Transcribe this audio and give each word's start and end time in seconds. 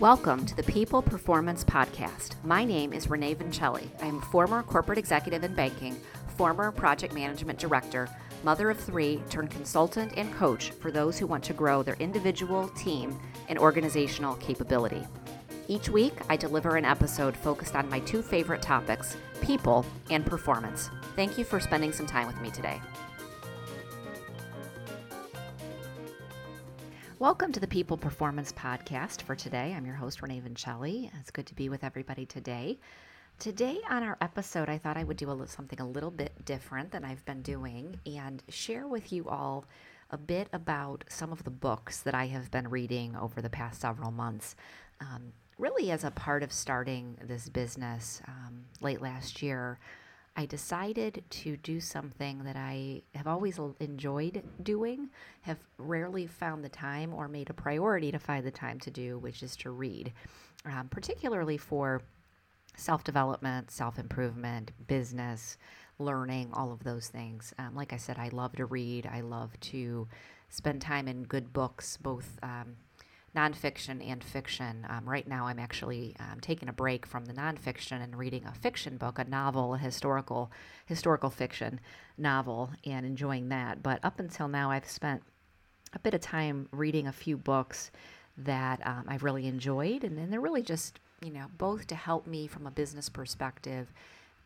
Welcome 0.00 0.44
to 0.44 0.54
the 0.54 0.62
People 0.62 1.00
Performance 1.00 1.64
Podcast. 1.64 2.34
My 2.44 2.66
name 2.66 2.92
is 2.92 3.08
Renee 3.08 3.34
Vincelli. 3.34 3.88
I 4.02 4.04
am 4.04 4.18
a 4.18 4.26
former 4.26 4.62
corporate 4.62 4.98
executive 4.98 5.42
in 5.42 5.54
banking, 5.54 5.96
former 6.36 6.70
project 6.70 7.14
management 7.14 7.58
director, 7.58 8.06
mother 8.44 8.68
of 8.68 8.78
three, 8.78 9.22
turned 9.30 9.50
consultant 9.50 10.12
and 10.18 10.30
coach 10.34 10.72
for 10.72 10.90
those 10.90 11.18
who 11.18 11.26
want 11.26 11.42
to 11.44 11.54
grow 11.54 11.82
their 11.82 11.94
individual, 11.94 12.68
team, 12.76 13.18
and 13.48 13.58
organizational 13.58 14.34
capability. 14.34 15.02
Each 15.66 15.88
week, 15.88 16.12
I 16.28 16.36
deliver 16.36 16.76
an 16.76 16.84
episode 16.84 17.34
focused 17.34 17.74
on 17.74 17.88
my 17.88 18.00
two 18.00 18.20
favorite 18.20 18.60
topics 18.60 19.16
people 19.40 19.86
and 20.10 20.26
performance. 20.26 20.90
Thank 21.14 21.38
you 21.38 21.44
for 21.44 21.58
spending 21.58 21.92
some 21.92 22.06
time 22.06 22.26
with 22.26 22.38
me 22.42 22.50
today. 22.50 22.82
Welcome 27.18 27.50
to 27.52 27.60
the 27.60 27.66
People 27.66 27.96
Performance 27.96 28.52
Podcast 28.52 29.22
for 29.22 29.34
today. 29.34 29.72
I'm 29.74 29.86
your 29.86 29.94
host, 29.94 30.20
Renee 30.20 30.42
Vincelli. 30.46 31.10
It's 31.18 31.30
good 31.30 31.46
to 31.46 31.54
be 31.54 31.70
with 31.70 31.82
everybody 31.82 32.26
today. 32.26 32.78
Today, 33.38 33.78
on 33.88 34.02
our 34.02 34.18
episode, 34.20 34.68
I 34.68 34.76
thought 34.76 34.98
I 34.98 35.04
would 35.04 35.16
do 35.16 35.28
a 35.28 35.32
little, 35.32 35.46
something 35.46 35.80
a 35.80 35.88
little 35.88 36.10
bit 36.10 36.44
different 36.44 36.90
than 36.90 37.06
I've 37.06 37.24
been 37.24 37.40
doing 37.40 37.98
and 38.04 38.42
share 38.50 38.86
with 38.86 39.14
you 39.14 39.26
all 39.30 39.64
a 40.10 40.18
bit 40.18 40.48
about 40.52 41.04
some 41.08 41.32
of 41.32 41.42
the 41.44 41.50
books 41.50 42.02
that 42.02 42.14
I 42.14 42.26
have 42.26 42.50
been 42.50 42.68
reading 42.68 43.16
over 43.16 43.40
the 43.40 43.48
past 43.48 43.80
several 43.80 44.10
months. 44.10 44.54
Um, 45.00 45.32
really, 45.56 45.90
as 45.90 46.04
a 46.04 46.10
part 46.10 46.42
of 46.42 46.52
starting 46.52 47.16
this 47.24 47.48
business 47.48 48.20
um, 48.28 48.66
late 48.82 49.00
last 49.00 49.40
year, 49.40 49.78
I 50.36 50.44
decided 50.44 51.24
to 51.28 51.56
do 51.56 51.80
something 51.80 52.44
that 52.44 52.56
I 52.56 53.02
have 53.14 53.26
always 53.26 53.58
enjoyed 53.80 54.42
doing, 54.62 55.08
have 55.40 55.58
rarely 55.78 56.26
found 56.26 56.62
the 56.62 56.68
time 56.68 57.14
or 57.14 57.26
made 57.26 57.48
a 57.48 57.54
priority 57.54 58.12
to 58.12 58.18
find 58.18 58.44
the 58.44 58.50
time 58.50 58.78
to 58.80 58.90
do, 58.90 59.18
which 59.18 59.42
is 59.42 59.56
to 59.56 59.70
read, 59.70 60.12
um, 60.66 60.88
particularly 60.90 61.56
for 61.56 62.02
self 62.76 63.02
development, 63.02 63.70
self 63.70 63.98
improvement, 63.98 64.72
business, 64.86 65.56
learning, 65.98 66.50
all 66.52 66.70
of 66.70 66.84
those 66.84 67.08
things. 67.08 67.54
Um, 67.58 67.74
like 67.74 67.94
I 67.94 67.96
said, 67.96 68.18
I 68.18 68.28
love 68.28 68.56
to 68.56 68.66
read, 68.66 69.08
I 69.10 69.22
love 69.22 69.58
to 69.60 70.06
spend 70.50 70.82
time 70.82 71.08
in 71.08 71.24
good 71.24 71.54
books, 71.54 71.96
both. 71.96 72.38
Um, 72.42 72.76
nonfiction 73.36 74.04
and 74.04 74.24
fiction. 74.24 74.86
Um, 74.88 75.08
right 75.08 75.28
now, 75.28 75.46
I'm 75.46 75.58
actually 75.58 76.16
um, 76.18 76.40
taking 76.40 76.68
a 76.68 76.72
break 76.72 77.04
from 77.04 77.26
the 77.26 77.34
nonfiction 77.34 78.02
and 78.02 78.16
reading 78.16 78.46
a 78.46 78.52
fiction 78.52 78.96
book, 78.96 79.18
a 79.18 79.24
novel, 79.24 79.74
a 79.74 79.78
historical 79.78 80.50
historical 80.86 81.30
fiction 81.30 81.80
novel, 82.16 82.70
and 82.84 83.04
enjoying 83.04 83.50
that. 83.50 83.82
But 83.82 84.00
up 84.02 84.18
until 84.18 84.48
now, 84.48 84.70
I've 84.70 84.88
spent 84.88 85.22
a 85.92 85.98
bit 85.98 86.14
of 86.14 86.20
time 86.20 86.68
reading 86.72 87.06
a 87.06 87.12
few 87.12 87.36
books 87.36 87.90
that 88.38 88.84
um, 88.86 89.04
I've 89.08 89.22
really 89.22 89.46
enjoyed, 89.46 90.02
and, 90.02 90.18
and 90.18 90.32
they're 90.32 90.40
really 90.40 90.62
just 90.62 90.98
you 91.22 91.30
know 91.30 91.46
both 91.58 91.86
to 91.88 91.94
help 91.94 92.26
me 92.26 92.46
from 92.46 92.66
a 92.66 92.70
business 92.70 93.08
perspective, 93.08 93.92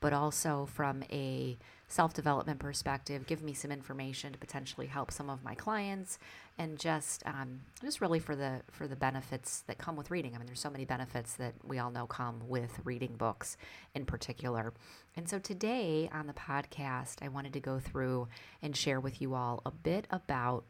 but 0.00 0.12
also 0.12 0.66
from 0.66 1.02
a 1.10 1.56
self 1.88 2.14
development 2.14 2.58
perspective, 2.60 3.26
give 3.26 3.42
me 3.42 3.52
some 3.52 3.72
information 3.72 4.32
to 4.32 4.38
potentially 4.38 4.86
help 4.86 5.10
some 5.10 5.28
of 5.28 5.42
my 5.42 5.54
clients, 5.54 6.18
and 6.58 6.78
just 6.78 7.22
um, 7.26 7.60
just 7.82 8.00
really 8.00 8.18
for 8.18 8.34
the 8.34 8.62
for 8.70 8.86
the 8.86 8.96
benefits 8.96 9.62
that 9.66 9.78
come 9.78 9.96
with 9.96 10.10
reading. 10.10 10.34
I 10.34 10.38
mean, 10.38 10.46
there's 10.46 10.60
so 10.60 10.70
many 10.70 10.84
benefits 10.84 11.34
that 11.34 11.54
we 11.64 11.78
all 11.78 11.90
know 11.90 12.06
come 12.06 12.42
with 12.48 12.80
reading 12.84 13.14
books 13.16 13.56
in 13.94 14.04
particular. 14.06 14.72
And 15.16 15.28
so 15.28 15.38
today 15.38 16.08
on 16.12 16.26
the 16.26 16.32
podcast, 16.32 17.16
I 17.22 17.28
wanted 17.28 17.52
to 17.54 17.60
go 17.60 17.80
through 17.80 18.28
and 18.62 18.76
share 18.76 19.00
with 19.00 19.20
you 19.20 19.34
all 19.34 19.60
a 19.66 19.70
bit 19.70 20.06
about 20.10 20.64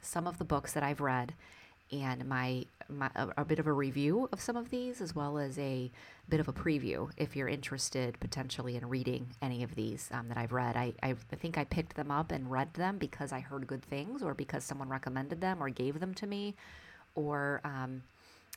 some 0.00 0.26
of 0.26 0.38
the 0.38 0.44
books 0.44 0.72
that 0.72 0.82
I've 0.82 1.00
read 1.00 1.34
and 1.90 2.26
my, 2.26 2.64
my 2.88 3.10
a, 3.14 3.44
bit 3.44 3.58
of 3.58 3.66
a 3.66 3.72
review 3.72 4.28
of 4.32 4.40
some 4.40 4.56
of 4.56 4.70
these 4.70 5.00
as 5.00 5.14
well 5.14 5.38
as 5.38 5.58
a 5.58 5.90
bit 6.28 6.40
of 6.40 6.48
a 6.48 6.52
preview 6.52 7.10
if 7.16 7.34
you're 7.34 7.48
interested 7.48 8.18
potentially 8.20 8.76
in 8.76 8.88
reading 8.88 9.26
any 9.40 9.62
of 9.62 9.74
these 9.74 10.08
um, 10.12 10.28
that 10.28 10.36
I've 10.36 10.52
read. 10.52 10.76
I, 10.76 10.92
I, 11.02 11.14
I 11.32 11.36
think 11.36 11.56
I 11.56 11.64
picked 11.64 11.96
them 11.96 12.10
up 12.10 12.30
and 12.30 12.50
read 12.50 12.74
them 12.74 12.98
because 12.98 13.32
I 13.32 13.40
heard 13.40 13.66
good 13.66 13.82
things 13.82 14.22
or 14.22 14.34
because 14.34 14.64
someone 14.64 14.88
recommended 14.88 15.40
them 15.40 15.62
or 15.62 15.70
gave 15.70 16.00
them 16.00 16.14
to 16.14 16.26
me 16.26 16.54
or 17.14 17.60
um, 17.64 18.02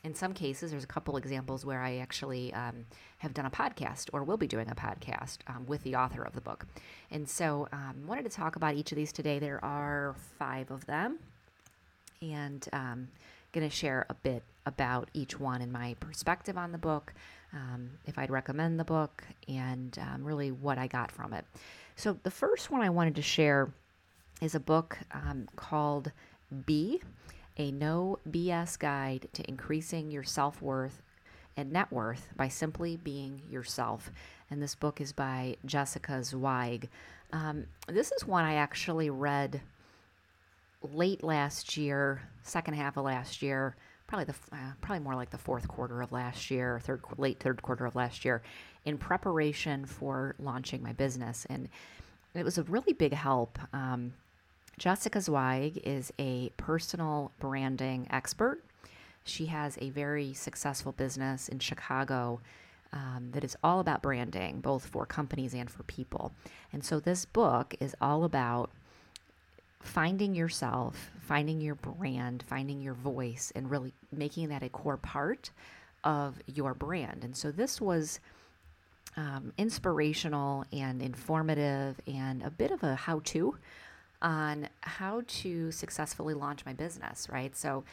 in 0.04 0.14
some 0.14 0.32
cases, 0.32 0.72
there's 0.72 0.82
a 0.84 0.88
couple 0.88 1.16
examples 1.16 1.64
where 1.64 1.80
I 1.80 1.98
actually 1.98 2.52
um, 2.54 2.86
have 3.18 3.34
done 3.34 3.46
a 3.46 3.50
podcast 3.50 4.08
or 4.12 4.24
will 4.24 4.36
be 4.36 4.48
doing 4.48 4.68
a 4.68 4.74
podcast 4.74 5.38
um, 5.46 5.64
with 5.66 5.82
the 5.84 5.94
author 5.94 6.22
of 6.22 6.32
the 6.32 6.40
book. 6.40 6.66
And 7.10 7.28
so, 7.28 7.68
um, 7.72 8.06
wanted 8.06 8.24
to 8.24 8.30
talk 8.30 8.56
about 8.56 8.74
each 8.74 8.90
of 8.90 8.96
these 8.96 9.12
today. 9.12 9.38
There 9.38 9.64
are 9.64 10.16
five 10.38 10.70
of 10.72 10.86
them 10.86 11.20
and 12.22 12.66
um, 12.72 13.08
going 13.52 13.68
to 13.68 13.74
share 13.74 14.06
a 14.08 14.14
bit 14.14 14.42
about 14.64 15.10
each 15.12 15.38
one 15.38 15.60
and 15.60 15.72
my 15.72 15.94
perspective 16.00 16.56
on 16.56 16.72
the 16.72 16.78
book, 16.78 17.12
um, 17.52 17.90
if 18.06 18.18
I'd 18.18 18.30
recommend 18.30 18.78
the 18.78 18.84
book, 18.84 19.24
and 19.48 19.98
um, 19.98 20.24
really 20.24 20.50
what 20.50 20.78
I 20.78 20.86
got 20.86 21.10
from 21.10 21.32
it. 21.32 21.44
So, 21.96 22.16
the 22.22 22.30
first 22.30 22.70
one 22.70 22.80
I 22.80 22.90
wanted 22.90 23.16
to 23.16 23.22
share 23.22 23.70
is 24.40 24.54
a 24.54 24.60
book 24.60 24.98
um, 25.12 25.48
called 25.56 26.12
A 26.68 27.70
No 27.70 28.18
BS 28.28 28.78
Guide 28.78 29.28
to 29.34 29.48
Increasing 29.48 30.10
Your 30.10 30.24
Self 30.24 30.62
Worth 30.62 31.02
and 31.56 31.70
Net 31.70 31.92
Worth 31.92 32.28
by 32.36 32.48
Simply 32.48 32.96
Being 32.96 33.42
Yourself. 33.50 34.10
And 34.50 34.62
this 34.62 34.74
book 34.74 35.00
is 35.00 35.12
by 35.12 35.56
Jessica 35.66 36.22
Zweig. 36.24 36.88
Um, 37.32 37.66
this 37.86 38.12
is 38.12 38.26
one 38.26 38.44
I 38.44 38.54
actually 38.54 39.10
read 39.10 39.60
late 40.92 41.22
last 41.22 41.76
year, 41.76 42.22
second 42.42 42.74
half 42.74 42.96
of 42.96 43.04
last 43.04 43.42
year, 43.42 43.76
probably 44.06 44.26
the 44.26 44.34
uh, 44.52 44.72
probably 44.80 45.02
more 45.02 45.14
like 45.14 45.30
the 45.30 45.38
fourth 45.38 45.66
quarter 45.68 46.02
of 46.02 46.12
last 46.12 46.50
year, 46.50 46.80
third 46.82 47.02
late 47.16 47.40
third 47.40 47.62
quarter 47.62 47.86
of 47.86 47.94
last 47.94 48.24
year, 48.24 48.42
in 48.84 48.98
preparation 48.98 49.86
for 49.86 50.34
launching 50.38 50.82
my 50.82 50.92
business, 50.92 51.46
and 51.48 51.68
it 52.34 52.44
was 52.44 52.58
a 52.58 52.62
really 52.64 52.92
big 52.92 53.12
help. 53.12 53.58
Um, 53.72 54.14
Jessica 54.78 55.20
Zweig 55.20 55.80
is 55.84 56.12
a 56.18 56.50
personal 56.56 57.32
branding 57.38 58.06
expert. 58.10 58.64
She 59.24 59.46
has 59.46 59.78
a 59.80 59.90
very 59.90 60.32
successful 60.32 60.92
business 60.92 61.48
in 61.48 61.58
Chicago 61.58 62.40
um, 62.92 63.30
that 63.32 63.44
is 63.44 63.56
all 63.62 63.80
about 63.80 64.02
branding, 64.02 64.60
both 64.60 64.86
for 64.86 65.06
companies 65.06 65.54
and 65.54 65.70
for 65.70 65.82
people. 65.84 66.32
And 66.72 66.84
so 66.84 67.00
this 67.00 67.24
book 67.24 67.74
is 67.80 67.94
all 68.00 68.24
about 68.24 68.70
finding 69.82 70.34
yourself, 70.34 71.10
finding 71.20 71.60
your 71.60 71.74
brand, 71.74 72.44
finding 72.46 72.80
your 72.80 72.94
voice, 72.94 73.52
and 73.54 73.70
really 73.70 73.92
making 74.10 74.48
that 74.48 74.62
a 74.62 74.68
core 74.68 74.96
part 74.96 75.50
of 76.04 76.36
your 76.46 76.74
brand. 76.74 77.24
And 77.24 77.36
so 77.36 77.50
this 77.50 77.80
was 77.80 78.20
um, 79.16 79.52
inspirational 79.58 80.64
and 80.72 81.02
informative 81.02 82.00
and 82.06 82.42
a 82.42 82.50
bit 82.50 82.70
of 82.70 82.82
a 82.82 82.94
how 82.94 83.20
to 83.24 83.58
on 84.22 84.68
how 84.82 85.22
to 85.26 85.72
successfully 85.72 86.32
launch 86.32 86.64
my 86.64 86.72
business, 86.72 87.28
right? 87.30 87.54
So 87.56 87.84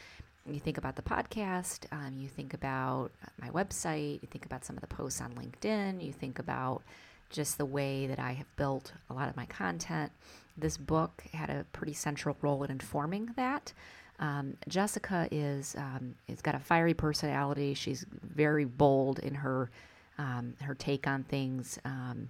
you 0.46 0.60
think 0.60 0.78
about 0.78 0.96
the 0.96 1.02
podcast, 1.02 1.86
um, 1.92 2.16
you 2.16 2.28
think 2.28 2.54
about 2.54 3.10
my 3.40 3.50
website, 3.50 4.22
you 4.22 4.28
think 4.30 4.46
about 4.46 4.64
some 4.64 4.76
of 4.76 4.80
the 4.80 4.86
posts 4.86 5.20
on 5.20 5.32
LinkedIn, 5.32 6.04
you 6.04 6.12
think 6.12 6.38
about 6.38 6.82
just 7.30 7.58
the 7.58 7.64
way 7.64 8.06
that 8.06 8.18
I 8.18 8.32
have 8.32 8.56
built 8.56 8.92
a 9.10 9.14
lot 9.14 9.28
of 9.28 9.36
my 9.36 9.46
content. 9.46 10.12
This 10.56 10.76
book 10.76 11.24
had 11.32 11.50
a 11.50 11.64
pretty 11.72 11.94
central 11.94 12.36
role 12.42 12.62
in 12.64 12.70
informing 12.70 13.30
that. 13.36 13.72
Um, 14.18 14.56
Jessica 14.68 15.28
is 15.30 15.74
um, 15.76 16.14
has 16.28 16.42
got 16.42 16.54
a 16.54 16.58
fiery 16.58 16.94
personality. 16.94 17.74
She's 17.74 18.04
very 18.10 18.66
bold 18.66 19.18
in 19.18 19.34
her 19.34 19.70
um, 20.18 20.54
her 20.60 20.74
take 20.74 21.06
on 21.06 21.24
things. 21.24 21.78
Um, 21.84 22.28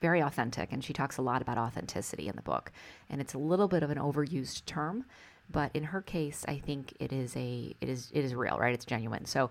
very 0.00 0.20
authentic, 0.20 0.72
and 0.72 0.82
she 0.82 0.92
talks 0.92 1.16
a 1.16 1.22
lot 1.22 1.40
about 1.40 1.56
authenticity 1.56 2.26
in 2.26 2.34
the 2.34 2.42
book. 2.42 2.72
And 3.08 3.20
it's 3.20 3.34
a 3.34 3.38
little 3.38 3.68
bit 3.68 3.84
of 3.84 3.90
an 3.90 3.98
overused 3.98 4.64
term, 4.66 5.04
but 5.48 5.70
in 5.74 5.84
her 5.84 6.02
case, 6.02 6.44
I 6.48 6.58
think 6.58 6.94
it 6.98 7.12
is 7.12 7.36
a 7.36 7.74
it 7.80 7.88
is 7.88 8.10
it 8.12 8.24
is 8.24 8.34
real, 8.34 8.58
right? 8.58 8.74
It's 8.74 8.84
genuine. 8.84 9.24
So 9.26 9.50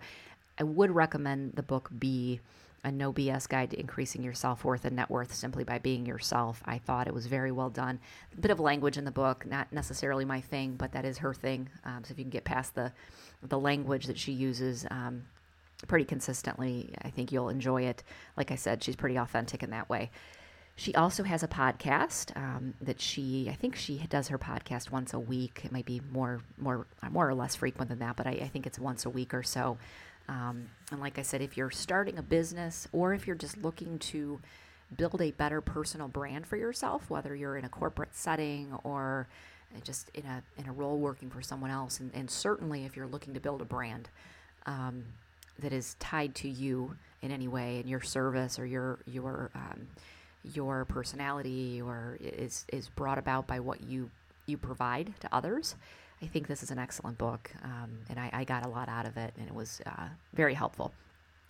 I 0.60 0.64
would 0.64 0.92
recommend 0.92 1.54
the 1.54 1.64
book 1.64 1.90
be 1.98 2.42
a 2.84 2.92
no 2.92 3.14
BS 3.14 3.48
guide 3.48 3.72
to 3.72 3.80
increasing 3.80 4.24
your 4.24 4.34
self 4.34 4.64
worth 4.64 4.86
and 4.86 4.96
net 4.96 5.10
worth 5.10 5.34
simply 5.34 5.64
by 5.64 5.78
being 5.78 6.06
yourself. 6.06 6.62
I 6.66 6.80
thought 6.80 7.08
it 7.08 7.14
was 7.14 7.28
very 7.28 7.52
well 7.52 7.70
done. 7.70 8.00
A 8.34 8.42
bit 8.42 8.52
of 8.52 8.60
language 8.60 8.98
in 8.98 9.06
the 9.06 9.12
book, 9.12 9.46
not 9.46 9.72
necessarily 9.72 10.26
my 10.26 10.42
thing, 10.42 10.76
but 10.76 10.92
that 10.94 11.06
is 11.06 11.20
her 11.20 11.34
thing. 11.34 11.70
Um, 11.86 12.04
so 12.04 12.12
if 12.12 12.18
you 12.18 12.24
can 12.24 12.32
get 12.32 12.44
past 12.44 12.76
the 12.76 12.92
the 13.44 13.60
language 13.60 14.06
that 14.06 14.18
she 14.18 14.32
uses 14.32 14.86
um, 14.90 15.24
pretty 15.88 16.06
consistently, 16.06 16.94
I 17.04 17.10
think 17.10 17.32
you'll 17.32 17.50
enjoy 17.50 17.84
it. 17.84 18.04
Like 18.38 18.52
I 18.52 18.56
said, 18.56 18.84
she's 18.84 18.96
pretty 18.96 19.18
authentic 19.18 19.64
in 19.64 19.72
that 19.72 19.90
way. 19.90 20.12
She 20.76 20.96
also 20.96 21.24
has 21.24 21.44
a 21.44 21.48
podcast 21.48 22.36
um, 22.36 22.74
that 22.82 23.00
she, 23.00 23.48
I 23.52 23.54
think 23.54 23.76
she 23.76 23.98
does 24.10 24.30
her 24.30 24.40
podcast 24.40 24.90
once 24.90 25.14
a 25.14 25.20
week. 25.20 25.62
It 25.64 25.72
might 25.72 25.86
be 25.86 26.02
more, 26.12 26.42
more, 26.58 26.88
more 27.12 27.30
or 27.30 27.36
less 27.36 27.56
frequent 27.56 27.90
than 27.90 28.00
that, 28.00 28.16
but 28.16 28.26
I, 28.26 28.32
I 28.32 28.48
think 28.48 28.66
it's 28.66 28.80
once 28.80 29.06
a 29.06 29.10
week 29.10 29.34
or 29.34 29.44
so. 29.44 29.78
Um, 30.28 30.70
and 30.92 31.00
like 31.00 31.20
I 31.20 31.24
said, 31.24 31.42
if 31.42 31.58
you're 31.58 31.72
starting 31.72 32.18
a 32.18 32.24
business 32.24 32.88
or 32.92 33.14
if 33.14 33.28
you're 33.28 33.36
just 33.36 33.58
looking 33.58 34.00
to 34.00 34.40
build 34.96 35.22
a 35.22 35.32
better 35.32 35.62
personal 35.62 36.08
brand 36.08 36.48
for 36.48 36.58
yourself, 36.58 37.10
whether 37.10 37.36
you're 37.36 37.58
in 37.58 37.66
a 37.66 37.70
corporate 37.70 38.16
setting 38.16 38.74
or 38.84 39.28
just 39.84 40.10
in 40.14 40.26
a 40.26 40.44
in 40.58 40.68
a 40.68 40.72
role 40.72 40.98
working 40.98 41.30
for 41.30 41.42
someone 41.42 41.72
else, 41.72 42.00
and, 42.00 42.12
and 42.14 42.30
certainly 42.30 42.86
if 42.86 42.96
you're 42.96 43.08
looking 43.08 43.34
to 43.34 43.40
build 43.40 43.62
a 43.62 43.66
brand, 43.66 44.10
um, 44.66 45.04
that 45.60 45.72
is 45.74 45.96
tied 46.00 46.36
to 46.36 46.50
you 46.50 46.96
in 47.22 47.32
any 47.32 47.48
way 47.48 47.80
in 47.80 47.88
your 47.88 48.02
service 48.02 48.60
or 48.60 48.66
your 48.66 49.00
your 49.06 49.50
um, 49.56 49.88
your 50.54 50.86
personality 50.86 51.82
or 51.82 52.18
is 52.20 52.66
is 52.72 52.90
brought 52.90 53.18
about 53.18 53.48
by 53.48 53.60
what 53.60 53.82
you 53.82 54.10
you 54.46 54.58
provide 54.58 55.14
to 55.20 55.30
others. 55.32 55.76
I 56.22 56.28
think 56.28 56.48
this 56.48 56.62
is 56.64 56.72
an 56.72 56.78
excellent 56.78 57.18
book, 57.18 57.52
um, 57.64 57.92
and 58.10 58.20
I, 58.20 58.30
I, 58.32 58.44
got 58.44 58.66
a 58.66 58.70
lot 58.70 58.90
out 58.90 59.08
of 59.08 59.18
it, 59.18 59.34
and 59.38 59.48
it 59.48 59.56
was 59.56 59.82
uh, 59.88 60.08
very 60.34 60.54
helpful. 60.54 60.94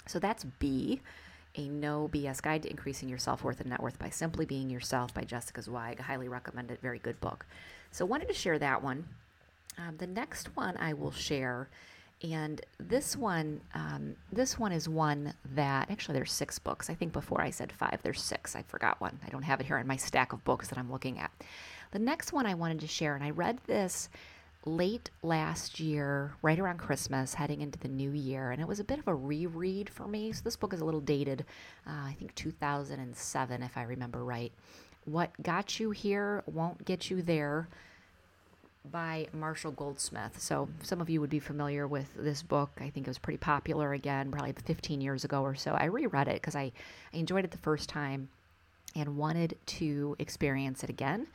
So 0.07 0.17
that's 0.17 0.45
Be, 0.59 1.01
a 1.55 1.67
no 1.67 2.09
BS 2.11 2.41
guide 2.41 2.63
to 2.63 2.69
increasing 2.69 3.09
your 3.09 3.17
self 3.17 3.43
worth 3.43 3.59
and 3.59 3.69
net 3.69 3.81
worth 3.81 3.99
by 3.99 4.09
simply 4.09 4.45
being 4.45 4.69
yourself 4.69 5.13
by 5.13 5.23
Jessica 5.23 5.61
Zweig. 5.61 5.99
I 5.99 6.03
highly 6.03 6.29
recommend 6.29 6.71
it. 6.71 6.79
Very 6.81 6.99
good 6.99 7.19
book. 7.19 7.45
So 7.91 8.05
I 8.05 8.07
wanted 8.07 8.29
to 8.29 8.33
share 8.33 8.57
that 8.59 8.81
one. 8.81 9.05
Um, 9.77 9.97
the 9.97 10.07
next 10.07 10.55
one 10.55 10.77
I 10.77 10.93
will 10.93 11.11
share 11.11 11.67
and 12.23 12.61
this 12.79 13.17
one, 13.17 13.61
um, 13.73 14.15
this 14.31 14.59
one 14.59 14.71
is 14.71 14.87
one 14.87 15.33
that 15.55 15.89
actually 15.89 16.13
there's 16.13 16.31
six 16.31 16.59
books. 16.59 16.89
I 16.89 16.93
think 16.93 17.13
before 17.13 17.41
I 17.41 17.49
said 17.49 17.71
five, 17.71 17.99
there's 18.03 18.21
six. 18.21 18.55
I 18.55 18.61
forgot 18.61 19.01
one. 19.01 19.19
I 19.25 19.29
don't 19.29 19.41
have 19.41 19.59
it 19.59 19.65
here 19.65 19.79
in 19.79 19.87
my 19.87 19.95
stack 19.95 20.31
of 20.31 20.43
books 20.43 20.67
that 20.67 20.77
I'm 20.77 20.91
looking 20.91 21.17
at. 21.17 21.31
The 21.91 21.99
next 21.99 22.31
one 22.31 22.45
I 22.45 22.53
wanted 22.53 22.79
to 22.81 22.87
share, 22.87 23.15
and 23.15 23.23
I 23.23 23.31
read 23.31 23.59
this 23.65 24.07
late 24.65 25.09
last 25.23 25.79
year, 25.79 26.33
right 26.41 26.59
around 26.59 26.77
Christmas, 26.77 27.33
heading 27.33 27.61
into 27.61 27.79
the 27.79 27.87
new 27.87 28.11
year, 28.11 28.51
and 28.51 28.61
it 28.61 28.67
was 28.67 28.79
a 28.79 28.83
bit 28.83 28.99
of 28.99 29.07
a 29.07 29.15
reread 29.15 29.89
for 29.89 30.07
me. 30.07 30.31
So 30.31 30.41
this 30.43 30.55
book 30.55 30.73
is 30.73 30.81
a 30.81 30.85
little 30.85 31.01
dated, 31.01 31.45
uh, 31.87 32.05
I 32.05 32.15
think 32.19 32.35
2007, 32.35 33.63
if 33.63 33.77
I 33.77 33.83
remember 33.83 34.23
right. 34.23 34.51
What 35.05 35.31
got 35.41 35.79
you 35.79 35.91
here 35.91 36.43
won't 36.45 36.85
get 36.85 37.09
you 37.09 37.23
there 37.23 37.67
by 38.89 39.27
Marshall 39.33 39.71
Goldsmith. 39.71 40.39
So, 40.39 40.67
some 40.81 41.01
of 41.01 41.09
you 41.09 41.21
would 41.21 41.29
be 41.29 41.39
familiar 41.39 41.87
with 41.87 42.07
this 42.15 42.41
book. 42.41 42.71
I 42.79 42.89
think 42.89 43.07
it 43.07 43.09
was 43.09 43.19
pretty 43.19 43.37
popular 43.37 43.93
again, 43.93 44.31
probably 44.31 44.53
15 44.53 45.01
years 45.01 45.23
ago 45.23 45.43
or 45.43 45.55
so. 45.55 45.73
I 45.73 45.85
reread 45.85 46.27
it 46.27 46.35
because 46.35 46.55
I, 46.55 46.71
I 47.13 47.17
enjoyed 47.17 47.45
it 47.45 47.51
the 47.51 47.57
first 47.57 47.89
time 47.89 48.29
and 48.95 49.17
wanted 49.17 49.57
to 49.65 50.15
experience 50.19 50.83
it 50.83 50.89
again. 50.89 51.27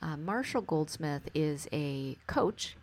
Uh, 0.00 0.16
Marshall 0.16 0.62
Goldsmith 0.62 1.28
is 1.34 1.68
a 1.72 2.16
coach 2.26 2.76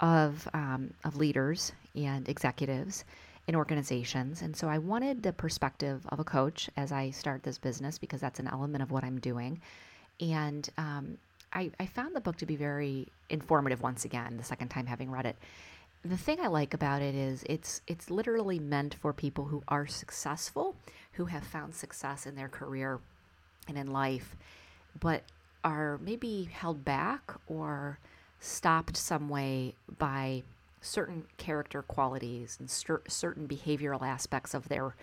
of, 0.00 0.48
um, 0.54 0.92
of 1.04 1.16
leaders 1.16 1.72
and 1.94 2.28
executives 2.28 3.04
in 3.46 3.56
organizations. 3.56 4.42
And 4.42 4.54
so 4.54 4.68
I 4.68 4.78
wanted 4.78 5.22
the 5.22 5.32
perspective 5.32 6.06
of 6.10 6.20
a 6.20 6.24
coach 6.24 6.68
as 6.76 6.92
I 6.92 7.10
start 7.10 7.42
this 7.42 7.58
business 7.58 7.98
because 7.98 8.20
that's 8.20 8.38
an 8.38 8.46
element 8.46 8.82
of 8.82 8.90
what 8.90 9.04
I'm 9.04 9.18
doing. 9.18 9.60
And 10.20 10.68
um, 10.76 11.16
I, 11.52 11.70
I 11.80 11.86
found 11.86 12.14
the 12.14 12.20
book 12.20 12.36
to 12.36 12.46
be 12.46 12.56
very 12.56 13.08
informative 13.30 13.80
once 13.80 14.04
again, 14.04 14.36
the 14.36 14.44
second 14.44 14.68
time 14.68 14.86
having 14.86 15.10
read 15.10 15.26
it. 15.26 15.36
The 16.04 16.16
thing 16.16 16.40
I 16.40 16.46
like 16.46 16.74
about 16.74 17.02
it 17.02 17.14
is 17.14 17.42
it's 17.48 17.80
it's 17.88 18.08
literally 18.08 18.60
meant 18.60 18.94
for 18.94 19.12
people 19.12 19.46
who 19.46 19.64
are 19.66 19.86
successful, 19.86 20.76
who 21.12 21.24
have 21.24 21.42
found 21.42 21.74
success 21.74 22.24
in 22.24 22.36
their 22.36 22.48
career 22.48 23.00
and 23.66 23.76
in 23.76 23.92
life, 23.92 24.36
but 25.00 25.24
are 25.64 25.98
maybe 25.98 26.48
held 26.52 26.84
back 26.84 27.32
or 27.46 27.98
stopped 28.40 28.96
some 28.96 29.28
way 29.28 29.74
by 29.98 30.42
certain 30.80 31.24
character 31.36 31.82
qualities 31.82 32.56
and 32.60 32.70
cer- 32.70 33.02
certain 33.08 33.48
behavioral 33.48 34.02
aspects 34.02 34.54
of 34.54 34.68
their 34.68 34.94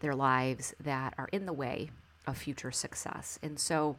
their 0.00 0.14
lives 0.14 0.74
that 0.82 1.14
are 1.18 1.28
in 1.30 1.46
the 1.46 1.52
way 1.52 1.90
of 2.26 2.36
future 2.36 2.72
success. 2.72 3.38
And 3.42 3.58
so 3.58 3.96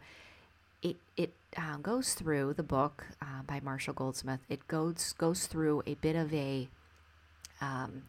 it 0.81 0.97
it 1.15 1.31
uh, 1.57 1.77
goes 1.77 2.13
through 2.13 2.53
the 2.53 2.63
book 2.63 3.05
uh, 3.21 3.43
by 3.45 3.59
Marshall 3.61 3.93
Goldsmith. 3.93 4.41
It 4.49 4.67
goes 4.67 5.13
goes 5.13 5.47
through 5.47 5.83
a 5.85 5.93
bit 5.95 6.15
of 6.15 6.33
a 6.33 6.67
um, 7.61 8.03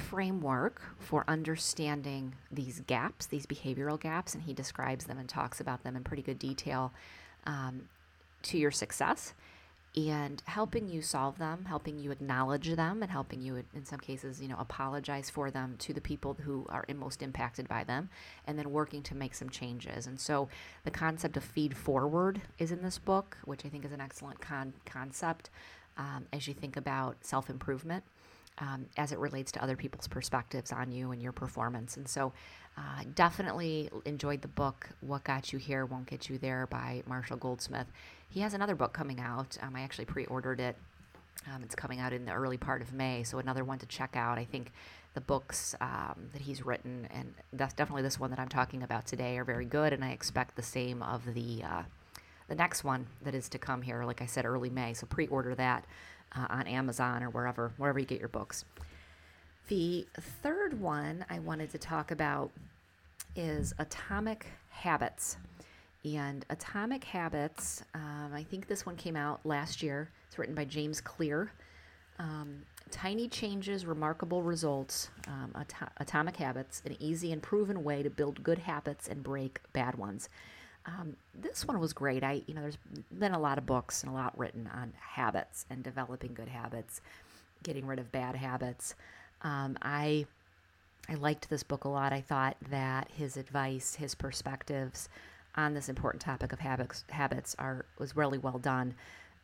framework 0.00 0.82
for 0.98 1.24
understanding 1.28 2.34
these 2.50 2.80
gaps, 2.86 3.26
these 3.26 3.46
behavioral 3.46 4.00
gaps, 4.00 4.34
and 4.34 4.42
he 4.42 4.52
describes 4.52 5.04
them 5.04 5.18
and 5.18 5.28
talks 5.28 5.60
about 5.60 5.84
them 5.84 5.96
in 5.96 6.04
pretty 6.04 6.22
good 6.22 6.38
detail 6.38 6.92
um, 7.46 7.88
to 8.42 8.58
your 8.58 8.70
success 8.70 9.34
and 9.96 10.40
helping 10.46 10.88
you 10.88 11.02
solve 11.02 11.38
them, 11.38 11.64
helping 11.64 11.98
you 11.98 12.12
acknowledge 12.12 12.68
them, 12.74 13.02
and 13.02 13.10
helping 13.10 13.40
you, 13.40 13.64
in 13.74 13.84
some 13.84 13.98
cases, 13.98 14.40
you 14.40 14.46
know, 14.46 14.56
apologize 14.58 15.28
for 15.28 15.50
them 15.50 15.74
to 15.78 15.92
the 15.92 16.00
people 16.00 16.36
who 16.44 16.64
are 16.68 16.84
most 16.94 17.22
impacted 17.22 17.66
by 17.66 17.82
them, 17.82 18.08
and 18.46 18.56
then 18.56 18.70
working 18.70 19.02
to 19.02 19.16
make 19.16 19.34
some 19.34 19.50
changes. 19.50 20.06
And 20.06 20.20
so, 20.20 20.48
the 20.84 20.92
concept 20.92 21.36
of 21.36 21.42
feed 21.42 21.76
forward 21.76 22.40
is 22.58 22.70
in 22.70 22.82
this 22.82 22.98
book, 22.98 23.36
which 23.44 23.66
I 23.66 23.68
think 23.68 23.84
is 23.84 23.92
an 23.92 24.00
excellent 24.00 24.40
con- 24.40 24.74
concept 24.86 25.50
um, 25.98 26.26
as 26.32 26.46
you 26.46 26.54
think 26.54 26.76
about 26.76 27.16
self 27.22 27.50
improvement. 27.50 28.04
Um, 28.60 28.86
as 28.98 29.10
it 29.10 29.18
relates 29.18 29.50
to 29.52 29.62
other 29.62 29.74
people's 29.74 30.06
perspectives 30.06 30.70
on 30.70 30.92
you 30.92 31.12
and 31.12 31.22
your 31.22 31.32
performance. 31.32 31.96
And 31.96 32.06
so, 32.06 32.34
uh, 32.76 33.04
definitely 33.14 33.90
enjoyed 34.04 34.42
the 34.42 34.48
book, 34.48 34.90
What 35.00 35.24
Got 35.24 35.52
You 35.52 35.58
Here 35.58 35.84
Won't 35.86 36.06
Get 36.06 36.28
You 36.28 36.38
There 36.38 36.66
by 36.66 37.02
Marshall 37.06 37.36
Goldsmith. 37.36 37.86
He 38.28 38.40
has 38.40 38.54
another 38.54 38.74
book 38.74 38.92
coming 38.92 39.20
out. 39.20 39.58
Um, 39.62 39.74
I 39.74 39.80
actually 39.80 40.04
pre 40.04 40.26
ordered 40.26 40.60
it. 40.60 40.76
Um, 41.46 41.62
it's 41.62 41.74
coming 41.74 42.00
out 42.00 42.12
in 42.12 42.26
the 42.26 42.32
early 42.32 42.58
part 42.58 42.82
of 42.82 42.92
May, 42.92 43.22
so 43.22 43.38
another 43.38 43.64
one 43.64 43.78
to 43.78 43.86
check 43.86 44.14
out. 44.14 44.38
I 44.38 44.44
think 44.44 44.72
the 45.14 45.20
books 45.20 45.74
um, 45.80 46.28
that 46.32 46.42
he's 46.42 46.64
written, 46.64 47.08
and 47.10 47.34
that's 47.52 47.74
definitely 47.74 48.02
this 48.02 48.20
one 48.20 48.30
that 48.30 48.38
I'm 48.38 48.48
talking 48.48 48.82
about 48.82 49.06
today, 49.06 49.38
are 49.38 49.44
very 49.44 49.64
good, 49.64 49.92
and 49.92 50.04
I 50.04 50.10
expect 50.10 50.54
the 50.54 50.62
same 50.62 51.02
of 51.02 51.34
the 51.34 51.62
uh, 51.64 51.82
the 52.48 52.54
next 52.54 52.84
one 52.84 53.06
that 53.22 53.34
is 53.34 53.48
to 53.50 53.58
come 53.58 53.82
here. 53.82 54.04
Like 54.04 54.20
I 54.20 54.26
said, 54.26 54.44
early 54.44 54.70
May, 54.70 54.92
so 54.92 55.06
pre-order 55.06 55.54
that 55.54 55.84
uh, 56.36 56.46
on 56.48 56.66
Amazon 56.66 57.22
or 57.22 57.30
wherever 57.30 57.72
wherever 57.76 57.98
you 57.98 58.06
get 58.06 58.20
your 58.20 58.28
books. 58.28 58.64
The 59.68 60.06
third 60.42 60.80
one 60.80 61.24
I 61.30 61.38
wanted 61.38 61.70
to 61.70 61.78
talk 61.78 62.10
about 62.10 62.50
is 63.36 63.72
Atomic 63.78 64.46
Habits. 64.70 65.36
And 66.04 66.44
Atomic 66.50 67.04
Habits, 67.04 67.84
um, 67.94 68.32
I 68.34 68.42
think 68.42 68.66
this 68.66 68.86
one 68.86 68.96
came 68.96 69.16
out 69.16 69.44
last 69.44 69.82
year. 69.82 70.10
It's 70.26 70.38
written 70.38 70.54
by 70.54 70.64
James 70.64 71.00
Clear. 71.00 71.52
Um, 72.18 72.62
Tiny 72.90 73.28
Changes, 73.28 73.86
Remarkable 73.86 74.42
Results, 74.42 75.10
um, 75.28 75.52
At- 75.54 75.92
Atomic 75.98 76.36
Habits, 76.36 76.82
an 76.84 76.96
easy 76.98 77.32
and 77.32 77.42
proven 77.42 77.84
way 77.84 78.02
to 78.02 78.10
build 78.10 78.42
good 78.42 78.58
habits 78.58 79.08
and 79.08 79.22
break 79.22 79.60
bad 79.72 79.94
ones. 79.94 80.28
Um, 80.86 81.16
this 81.34 81.66
one 81.66 81.78
was 81.78 81.92
great. 81.92 82.24
I, 82.24 82.42
you 82.46 82.54
know, 82.54 82.62
there's 82.62 82.78
been 83.16 83.32
a 83.32 83.38
lot 83.38 83.58
of 83.58 83.66
books 83.66 84.02
and 84.02 84.10
a 84.10 84.14
lot 84.14 84.36
written 84.38 84.68
on 84.74 84.92
habits 84.98 85.66
and 85.70 85.82
developing 85.82 86.34
good 86.34 86.48
habits, 86.48 87.00
getting 87.62 87.86
rid 87.86 87.98
of 87.98 88.10
bad 88.10 88.34
habits. 88.34 88.94
Um, 89.42 89.76
I, 89.82 90.26
I 91.08 91.14
liked 91.14 91.50
this 91.50 91.62
book 91.62 91.84
a 91.84 91.88
lot. 91.88 92.12
I 92.12 92.22
thought 92.22 92.56
that 92.70 93.10
his 93.14 93.36
advice, 93.36 93.94
his 93.94 94.14
perspectives, 94.14 95.08
on 95.56 95.74
this 95.74 95.88
important 95.88 96.22
topic 96.22 96.52
of 96.52 96.60
habits 96.60 97.04
habits 97.10 97.56
are 97.58 97.84
was 97.98 98.16
really 98.16 98.38
well 98.38 98.58
done. 98.58 98.94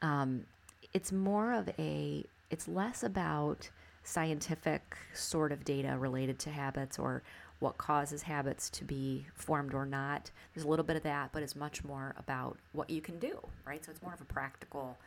Um, 0.02 0.47
it's 0.93 1.12
more 1.12 1.52
of 1.52 1.69
a 1.78 2.25
it's 2.50 2.69
less 2.69 3.02
about 3.02 3.71
scientific 4.05 4.97
sort 5.14 5.50
of 5.50 5.64
data 5.64 5.97
related 5.99 6.38
to 6.38 6.50
habits 6.50 6.99
or 6.99 7.23
what 7.59 7.79
causes 7.79 8.23
habits 8.23 8.69
to 8.71 8.85
be 8.85 9.27
formed 9.35 9.73
or 9.73 9.87
not. 9.87 10.31
There's 10.55 10.65
a 10.65 10.69
little 10.69 10.85
bit 10.85 10.97
of 10.97 11.03
that, 11.05 11.31
but 11.33 11.43
it's 11.43 11.57
much 11.57 11.83
more 11.85 12.15
about 12.19 12.59
what 12.73 12.91
you 12.91 13.01
can 13.01 13.19
do, 13.19 13.39
right? 13.67 13.85
So 13.85 13.91
it's 13.91 14.03
more 14.03 14.13
of 14.13 14.21
a 14.21 14.25
practical, 14.25 14.99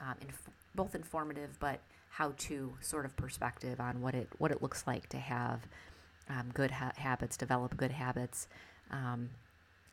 um, 0.00 0.14
inf- 0.20 0.48
both 0.74 0.94
informative, 0.94 1.58
but 1.58 1.80
how 2.10 2.34
to 2.36 2.72
sort 2.80 3.04
of 3.04 3.16
perspective 3.16 3.80
on 3.80 4.00
what 4.00 4.14
it 4.14 4.28
what 4.38 4.50
it 4.50 4.62
looks 4.62 4.86
like 4.86 5.08
to 5.10 5.18
have 5.18 5.66
um, 6.28 6.50
good 6.54 6.70
ha- 6.70 6.92
habits, 6.96 7.36
develop 7.36 7.76
good 7.76 7.92
habits. 7.92 8.48
Um, 8.90 9.30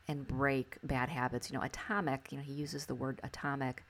and 0.08 0.28
break 0.28 0.78
bad 0.84 1.10
habits. 1.10 1.50
You 1.50 1.58
know, 1.58 1.64
atomic, 1.64 2.28
you 2.32 2.38
know, 2.38 2.44
he 2.44 2.54
uses 2.54 2.86
the 2.86 2.96
word 2.96 3.20
atomic, 3.24 3.84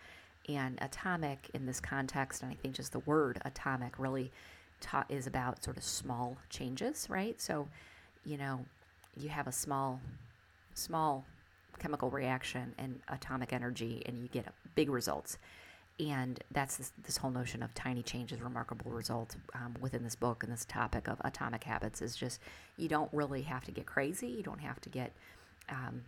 and 0.48 0.78
atomic 0.82 1.50
in 1.54 1.66
this 1.66 1.80
context, 1.80 2.42
and 2.42 2.52
I 2.52 2.56
think 2.56 2.76
just 2.76 2.92
the 2.92 3.00
word 3.00 3.42
atomic 3.44 3.98
really 3.98 4.32
ta- 4.80 5.06
is 5.10 5.28
about 5.28 5.64
sort 5.64 5.78
of 5.78 5.84
small 5.84 6.38
changes, 6.50 7.08
right? 7.10 7.40
So, 7.42 7.68
you 8.26 8.38
know, 8.38 8.66
you 9.18 9.30
have 9.30 9.48
a 9.48 9.52
small, 9.52 10.00
small 10.74 11.26
chemical 11.80 12.10
reaction 12.10 12.74
and 12.78 13.00
atomic 13.10 13.54
energy, 13.54 14.02
and 14.06 14.18
you 14.18 14.28
get 14.28 14.46
big 14.76 14.90
results. 14.90 15.38
And 15.98 16.44
that's 16.52 16.76
this, 16.76 16.92
this 17.04 17.18
whole 17.18 17.32
notion 17.32 17.64
of 17.64 17.74
tiny 17.74 18.04
changes, 18.04 18.42
remarkable 18.42 18.92
results 18.92 19.38
um, 19.54 19.76
within 19.80 20.04
this 20.04 20.16
book 20.16 20.44
and 20.44 20.52
this 20.52 20.66
topic 20.66 21.08
of 21.08 21.22
atomic 21.24 21.64
habits 21.64 22.02
is 22.02 22.18
just 22.18 22.42
you 22.76 22.90
don't 22.90 23.10
really 23.14 23.44
have 23.44 23.64
to 23.66 23.72
get 23.72 23.86
crazy. 23.86 24.28
You 24.28 24.44
don't 24.44 24.60
have 24.60 24.82
to 24.82 24.90
get 24.90 25.14
um, 25.70 26.02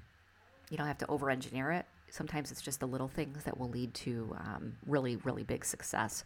you 0.70 0.78
don't 0.78 0.88
have 0.88 0.98
to 0.98 1.08
over 1.08 1.30
engineer 1.30 1.72
it. 1.72 1.86
Sometimes 2.10 2.52
it's 2.52 2.62
just 2.62 2.80
the 2.80 2.88
little 2.88 3.08
things 3.08 3.44
that 3.44 3.58
will 3.58 3.70
lead 3.70 3.94
to 3.94 4.36
um, 4.40 4.74
really, 4.86 5.16
really 5.18 5.44
big 5.44 5.64
success. 5.64 6.24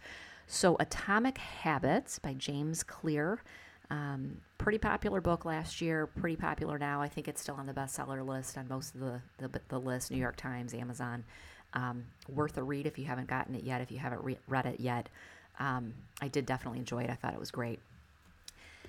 So, 0.47 0.75
Atomic 0.79 1.37
Habits 1.37 2.19
by 2.19 2.33
James 2.33 2.83
Clear. 2.83 3.41
Um, 3.91 4.37
pretty 4.57 4.77
popular 4.77 5.19
book 5.19 5.43
last 5.43 5.81
year, 5.81 6.07
pretty 6.07 6.37
popular 6.37 6.79
now. 6.79 7.01
I 7.01 7.09
think 7.09 7.27
it's 7.27 7.41
still 7.41 7.55
on 7.55 7.65
the 7.65 7.73
bestseller 7.73 8.25
list 8.25 8.57
on 8.57 8.69
most 8.69 8.95
of 8.95 9.01
the, 9.01 9.21
the, 9.37 9.61
the 9.67 9.79
list 9.79 10.11
New 10.11 10.17
York 10.17 10.37
Times, 10.37 10.73
Amazon. 10.73 11.25
Um, 11.73 12.05
worth 12.29 12.57
a 12.57 12.63
read 12.63 12.85
if 12.85 12.97
you 12.97 13.05
haven't 13.05 13.27
gotten 13.27 13.53
it 13.53 13.63
yet, 13.63 13.81
if 13.81 13.91
you 13.91 13.97
haven't 13.97 14.23
re- 14.23 14.37
read 14.47 14.65
it 14.65 14.79
yet. 14.79 15.09
Um, 15.59 15.93
I 16.21 16.29
did 16.29 16.45
definitely 16.45 16.79
enjoy 16.79 17.03
it. 17.03 17.09
I 17.09 17.15
thought 17.15 17.33
it 17.33 17.39
was 17.39 17.51
great. 17.51 17.79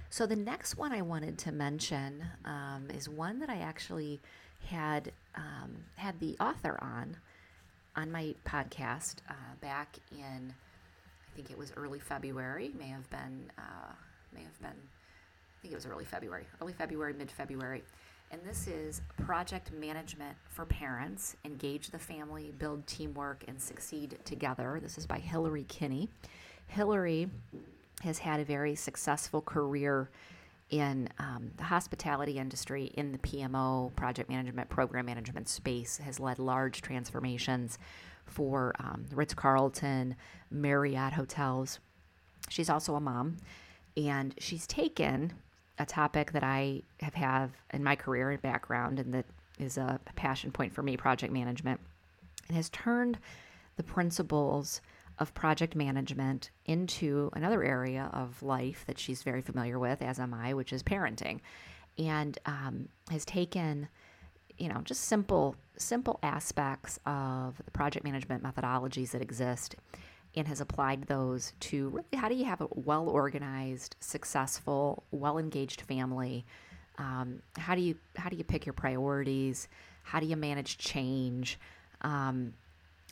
So 0.08 0.24
the 0.24 0.36
next 0.36 0.76
one 0.76 0.92
I 0.92 1.02
wanted 1.02 1.36
to 1.38 1.52
mention 1.52 2.24
um, 2.44 2.88
is 2.94 3.08
one 3.08 3.40
that 3.40 3.50
I 3.50 3.58
actually 3.58 4.20
had 4.66 5.10
um, 5.34 5.76
had 5.96 6.20
the 6.20 6.36
author 6.38 6.78
on 6.80 7.16
on 7.96 8.10
my 8.10 8.34
podcast 8.46 9.16
uh, 9.28 9.54
back 9.60 9.98
in 10.12 10.54
I 11.32 11.36
think 11.36 11.50
it 11.50 11.58
was 11.58 11.72
early 11.76 11.98
February, 11.98 12.72
may 12.78 12.88
have 12.88 13.08
been 13.10 13.50
uh, 13.58 13.92
may 14.34 14.42
have 14.42 14.60
been 14.60 14.70
I 14.70 15.62
think 15.62 15.72
it 15.72 15.76
was 15.76 15.86
early 15.86 16.04
February, 16.04 16.44
early 16.60 16.72
February, 16.72 17.12
mid 17.12 17.30
February. 17.30 17.84
And 18.32 18.40
this 18.44 18.66
is 18.66 19.00
Project 19.24 19.70
Management 19.72 20.36
for 20.48 20.64
Parents 20.64 21.36
Engage 21.44 21.90
the 21.90 22.00
Family, 22.00 22.52
Build 22.58 22.84
Teamwork, 22.86 23.44
and 23.46 23.60
Succeed 23.60 24.18
Together. 24.24 24.80
This 24.82 24.98
is 24.98 25.06
by 25.06 25.18
Hilary 25.18 25.64
Kinney. 25.68 26.08
Hilary 26.66 27.30
has 28.02 28.18
had 28.18 28.40
a 28.40 28.44
very 28.44 28.74
successful 28.74 29.40
career 29.40 30.10
in 30.70 31.10
um, 31.18 31.52
the 31.58 31.64
hospitality 31.64 32.38
industry, 32.38 32.86
in 32.94 33.12
the 33.12 33.18
PMO, 33.18 33.94
project 33.94 34.30
management, 34.30 34.68
program 34.70 35.06
management 35.06 35.48
space, 35.48 35.98
has 35.98 36.18
led 36.18 36.38
large 36.38 36.80
transformations 36.80 37.78
for 38.24 38.74
um, 38.80 39.04
Ritz 39.12 39.34
Carlton, 39.34 40.16
Marriott 40.50 41.12
hotels. 41.12 41.78
She's 42.48 42.70
also 42.70 42.94
a 42.94 43.00
mom, 43.00 43.36
and 43.96 44.34
she's 44.38 44.66
taken 44.66 45.32
a 45.78 45.86
topic 45.86 46.32
that 46.32 46.44
I 46.44 46.82
have 47.00 47.14
have 47.14 47.50
in 47.72 47.82
my 47.82 47.96
career 47.96 48.30
and 48.30 48.40
background, 48.40 48.98
and 48.98 49.12
that 49.14 49.26
is 49.58 49.78
a 49.78 50.00
passion 50.16 50.50
point 50.50 50.72
for 50.72 50.82
me, 50.82 50.96
project 50.96 51.32
management, 51.32 51.80
and 52.48 52.56
has 52.56 52.68
turned 52.70 53.18
the 53.76 53.82
principles 53.82 54.80
of 55.18 55.34
project 55.34 55.74
management 55.74 56.50
into 56.66 57.30
another 57.34 57.62
area 57.62 58.10
of 58.12 58.42
life 58.42 58.84
that 58.86 58.98
she's 58.98 59.22
very 59.22 59.42
familiar 59.42 59.78
with, 59.78 60.02
as 60.02 60.18
am 60.18 60.34
I, 60.34 60.54
which 60.54 60.72
is 60.72 60.82
parenting, 60.82 61.40
and 61.98 62.38
um, 62.46 62.88
has 63.10 63.24
taken, 63.24 63.88
you 64.58 64.68
know, 64.68 64.80
just 64.84 65.04
simple 65.04 65.56
simple 65.78 66.18
aspects 66.22 67.00
of 67.06 67.56
the 67.64 67.70
project 67.70 68.04
management 68.04 68.42
methodologies 68.42 69.10
that 69.10 69.22
exist 69.22 69.74
and 70.34 70.48
has 70.48 70.60
applied 70.60 71.04
those 71.04 71.52
to 71.60 71.88
really 71.90 72.06
how 72.14 72.28
do 72.28 72.34
you 72.34 72.44
have 72.44 72.60
a 72.60 72.68
well 72.70 73.08
organized, 73.08 73.96
successful, 74.00 75.04
well 75.10 75.38
engaged 75.38 75.82
family? 75.82 76.44
Um, 76.98 77.42
how 77.56 77.74
do 77.74 77.80
you 77.80 77.96
how 78.16 78.28
do 78.28 78.36
you 78.36 78.44
pick 78.44 78.66
your 78.66 78.72
priorities? 78.72 79.68
How 80.02 80.20
do 80.20 80.26
you 80.26 80.36
manage 80.36 80.78
change? 80.78 81.58
Um, 82.02 82.54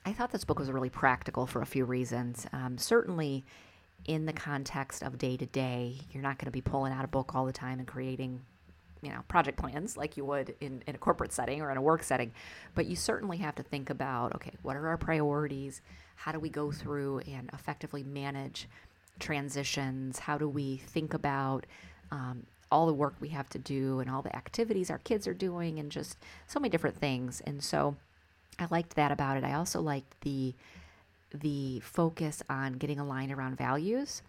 I 0.04 0.12
thought 0.12 0.32
this 0.32 0.44
book 0.44 0.58
was 0.58 0.70
really 0.70 0.90
practical 0.90 1.46
for 1.46 1.60
a 1.60 1.66
few 1.66 1.84
reasons. 1.84 2.46
Um, 2.52 2.78
certainly, 2.78 3.44
in 4.06 4.24
the 4.24 4.32
context 4.32 5.02
of 5.02 5.18
day 5.18 5.36
to 5.36 5.46
day, 5.46 5.96
you're 6.12 6.22
not 6.22 6.38
going 6.38 6.46
to 6.46 6.50
be 6.50 6.62
pulling 6.62 6.92
out 6.92 7.04
a 7.04 7.08
book 7.08 7.34
all 7.34 7.44
the 7.44 7.52
time 7.52 7.78
and 7.78 7.86
creating 7.86 8.40
you 9.02 9.10
know 9.10 9.20
project 9.28 9.58
plans 9.58 9.96
like 9.96 10.16
you 10.16 10.24
would 10.24 10.54
in, 10.60 10.82
in 10.86 10.94
a 10.94 10.98
corporate 10.98 11.32
setting 11.32 11.62
or 11.62 11.70
in 11.70 11.76
a 11.76 11.80
work 11.80 12.02
setting 12.02 12.32
but 12.74 12.86
you 12.86 12.94
certainly 12.94 13.38
have 13.38 13.54
to 13.54 13.62
think 13.62 13.88
about 13.88 14.34
okay 14.34 14.52
what 14.62 14.76
are 14.76 14.88
our 14.88 14.98
priorities 14.98 15.80
how 16.20 16.32
do 16.32 16.38
we 16.38 16.50
go 16.50 16.70
through 16.70 17.20
and 17.20 17.48
effectively 17.54 18.02
manage 18.02 18.68
transitions? 19.18 20.18
How 20.18 20.36
do 20.36 20.46
we 20.50 20.76
think 20.76 21.14
about 21.14 21.64
um, 22.10 22.44
all 22.70 22.86
the 22.86 22.92
work 22.92 23.14
we 23.20 23.30
have 23.30 23.48
to 23.50 23.58
do 23.58 24.00
and 24.00 24.10
all 24.10 24.20
the 24.20 24.36
activities 24.36 24.90
our 24.90 24.98
kids 24.98 25.26
are 25.26 25.32
doing 25.32 25.78
and 25.78 25.90
just 25.90 26.18
so 26.46 26.60
many 26.60 26.68
different 26.68 26.98
things? 26.98 27.40
And 27.46 27.62
so 27.64 27.96
i 28.58 28.66
liked 28.70 28.96
that 28.96 29.10
about 29.10 29.38
it. 29.38 29.44
I 29.44 29.54
also 29.54 29.80
liked 29.80 30.20
the 30.20 30.54
the 31.32 31.80
focus 31.80 32.42
on 32.50 32.74
getting 32.74 32.98
aligned 32.98 33.32
around 33.32 33.56
values 33.56 34.20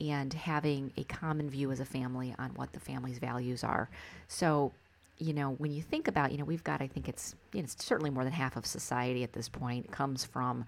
and 0.00 0.32
having 0.32 0.92
a 0.96 1.04
common 1.04 1.50
view 1.50 1.70
as 1.72 1.80
a 1.80 1.84
family 1.84 2.34
on 2.38 2.50
what 2.54 2.72
the 2.72 2.80
family's 2.80 3.18
values 3.18 3.64
are. 3.64 3.90
So, 4.28 4.72
you 5.18 5.32
know, 5.34 5.50
when 5.58 5.72
you 5.72 5.82
think 5.82 6.06
about, 6.06 6.30
you 6.30 6.38
know, 6.38 6.44
we've 6.44 6.62
got, 6.62 6.80
I 6.80 6.86
think 6.86 7.08
it's, 7.08 7.34
you 7.52 7.60
know, 7.60 7.64
it's 7.64 7.84
certainly 7.84 8.10
more 8.10 8.22
than 8.22 8.32
half 8.32 8.56
of 8.56 8.64
society 8.64 9.24
at 9.24 9.32
this 9.32 9.48
point 9.48 9.90
comes 9.90 10.24
from 10.24 10.64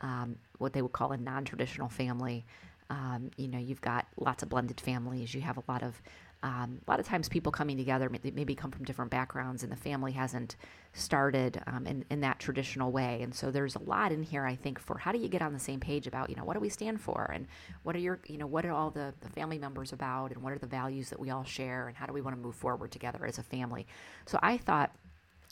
um, 0.00 0.36
what 0.58 0.72
they 0.72 0.82
would 0.82 0.92
call 0.92 1.12
a 1.12 1.16
non 1.16 1.44
traditional 1.44 1.88
family. 1.88 2.44
Um, 2.90 3.30
you 3.36 3.48
know, 3.48 3.58
you've 3.58 3.82
got 3.82 4.06
lots 4.16 4.42
of 4.42 4.48
blended 4.48 4.80
families. 4.80 5.34
You 5.34 5.42
have 5.42 5.58
a 5.58 5.62
lot 5.68 5.82
of 5.82 6.00
um, 6.42 6.80
a 6.86 6.90
lot 6.90 7.00
of 7.00 7.06
times 7.06 7.28
people 7.28 7.50
coming 7.50 7.76
together 7.76 8.08
maybe 8.08 8.54
come 8.54 8.70
from 8.70 8.84
different 8.84 9.10
backgrounds 9.10 9.64
and 9.64 9.72
the 9.72 9.76
family 9.76 10.12
hasn't 10.12 10.54
started 10.92 11.60
um, 11.66 11.84
in, 11.84 12.04
in 12.10 12.20
that 12.20 12.38
traditional 12.38 12.92
way. 12.92 13.20
And 13.22 13.34
so 13.34 13.50
there's 13.50 13.74
a 13.74 13.80
lot 13.80 14.12
in 14.12 14.22
here 14.22 14.44
i 14.44 14.54
think 14.54 14.78
for 14.78 14.98
how 14.98 15.10
do 15.10 15.18
you 15.18 15.28
get 15.28 15.42
on 15.42 15.52
the 15.52 15.58
same 15.58 15.80
page 15.80 16.06
about 16.06 16.30
you 16.30 16.36
know 16.36 16.44
what 16.44 16.54
do 16.54 16.60
we 16.60 16.68
stand 16.68 17.00
for? 17.00 17.30
And 17.34 17.46
what 17.82 17.96
are 17.96 17.98
your 17.98 18.20
you 18.26 18.38
know 18.38 18.46
what 18.46 18.64
are 18.64 18.72
all 18.72 18.90
the, 18.90 19.12
the 19.20 19.28
family 19.30 19.58
members 19.58 19.92
about? 19.92 20.30
And 20.30 20.42
what 20.42 20.52
are 20.52 20.58
the 20.58 20.66
values 20.66 21.10
that 21.10 21.18
we 21.18 21.30
all 21.30 21.44
share? 21.44 21.88
And 21.88 21.96
how 21.96 22.06
do 22.06 22.12
we 22.12 22.20
want 22.20 22.36
to 22.36 22.42
move 22.42 22.54
forward 22.54 22.92
together 22.92 23.26
as 23.26 23.38
a 23.38 23.42
family? 23.42 23.86
So 24.26 24.38
i 24.40 24.58
thought 24.58 24.94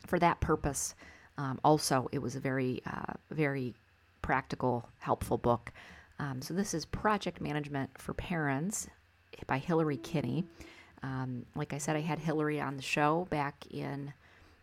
for 0.06 0.20
that 0.20 0.38
purpose 0.40 0.94
um, 1.36 1.58
also 1.64 2.08
it 2.12 2.22
was 2.22 2.36
a 2.36 2.40
very 2.40 2.80
uh, 2.86 3.14
very 3.32 3.74
practical 4.26 4.88
helpful 4.98 5.38
book 5.38 5.72
um, 6.18 6.40
so 6.42 6.52
this 6.54 6.74
is 6.74 6.84
project 6.84 7.40
management 7.40 7.90
for 7.98 8.12
parents 8.14 8.88
by 9.46 9.58
hilary 9.58 9.98
kinney 9.98 10.44
um, 11.02 11.46
like 11.54 11.72
I 11.72 11.78
said, 11.78 11.96
I 11.96 12.00
had 12.00 12.18
Hilary 12.18 12.60
on 12.60 12.76
the 12.76 12.82
show 12.82 13.26
back 13.30 13.64
in 13.70 14.12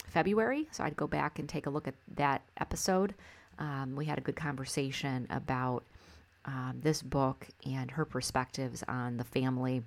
February, 0.07 0.67
so 0.71 0.83
I'd 0.83 0.97
go 0.97 1.07
back 1.07 1.39
and 1.39 1.47
take 1.47 1.65
a 1.65 1.69
look 1.69 1.87
at 1.87 1.95
that 2.15 2.41
episode. 2.59 3.13
Um, 3.59 3.95
we 3.95 4.05
had 4.05 4.17
a 4.17 4.21
good 4.21 4.35
conversation 4.35 5.27
about 5.29 5.83
um, 6.45 6.79
this 6.81 7.01
book 7.01 7.47
and 7.65 7.89
her 7.91 8.03
perspectives 8.03 8.83
on 8.87 9.17
the 9.17 9.23
family 9.23 9.83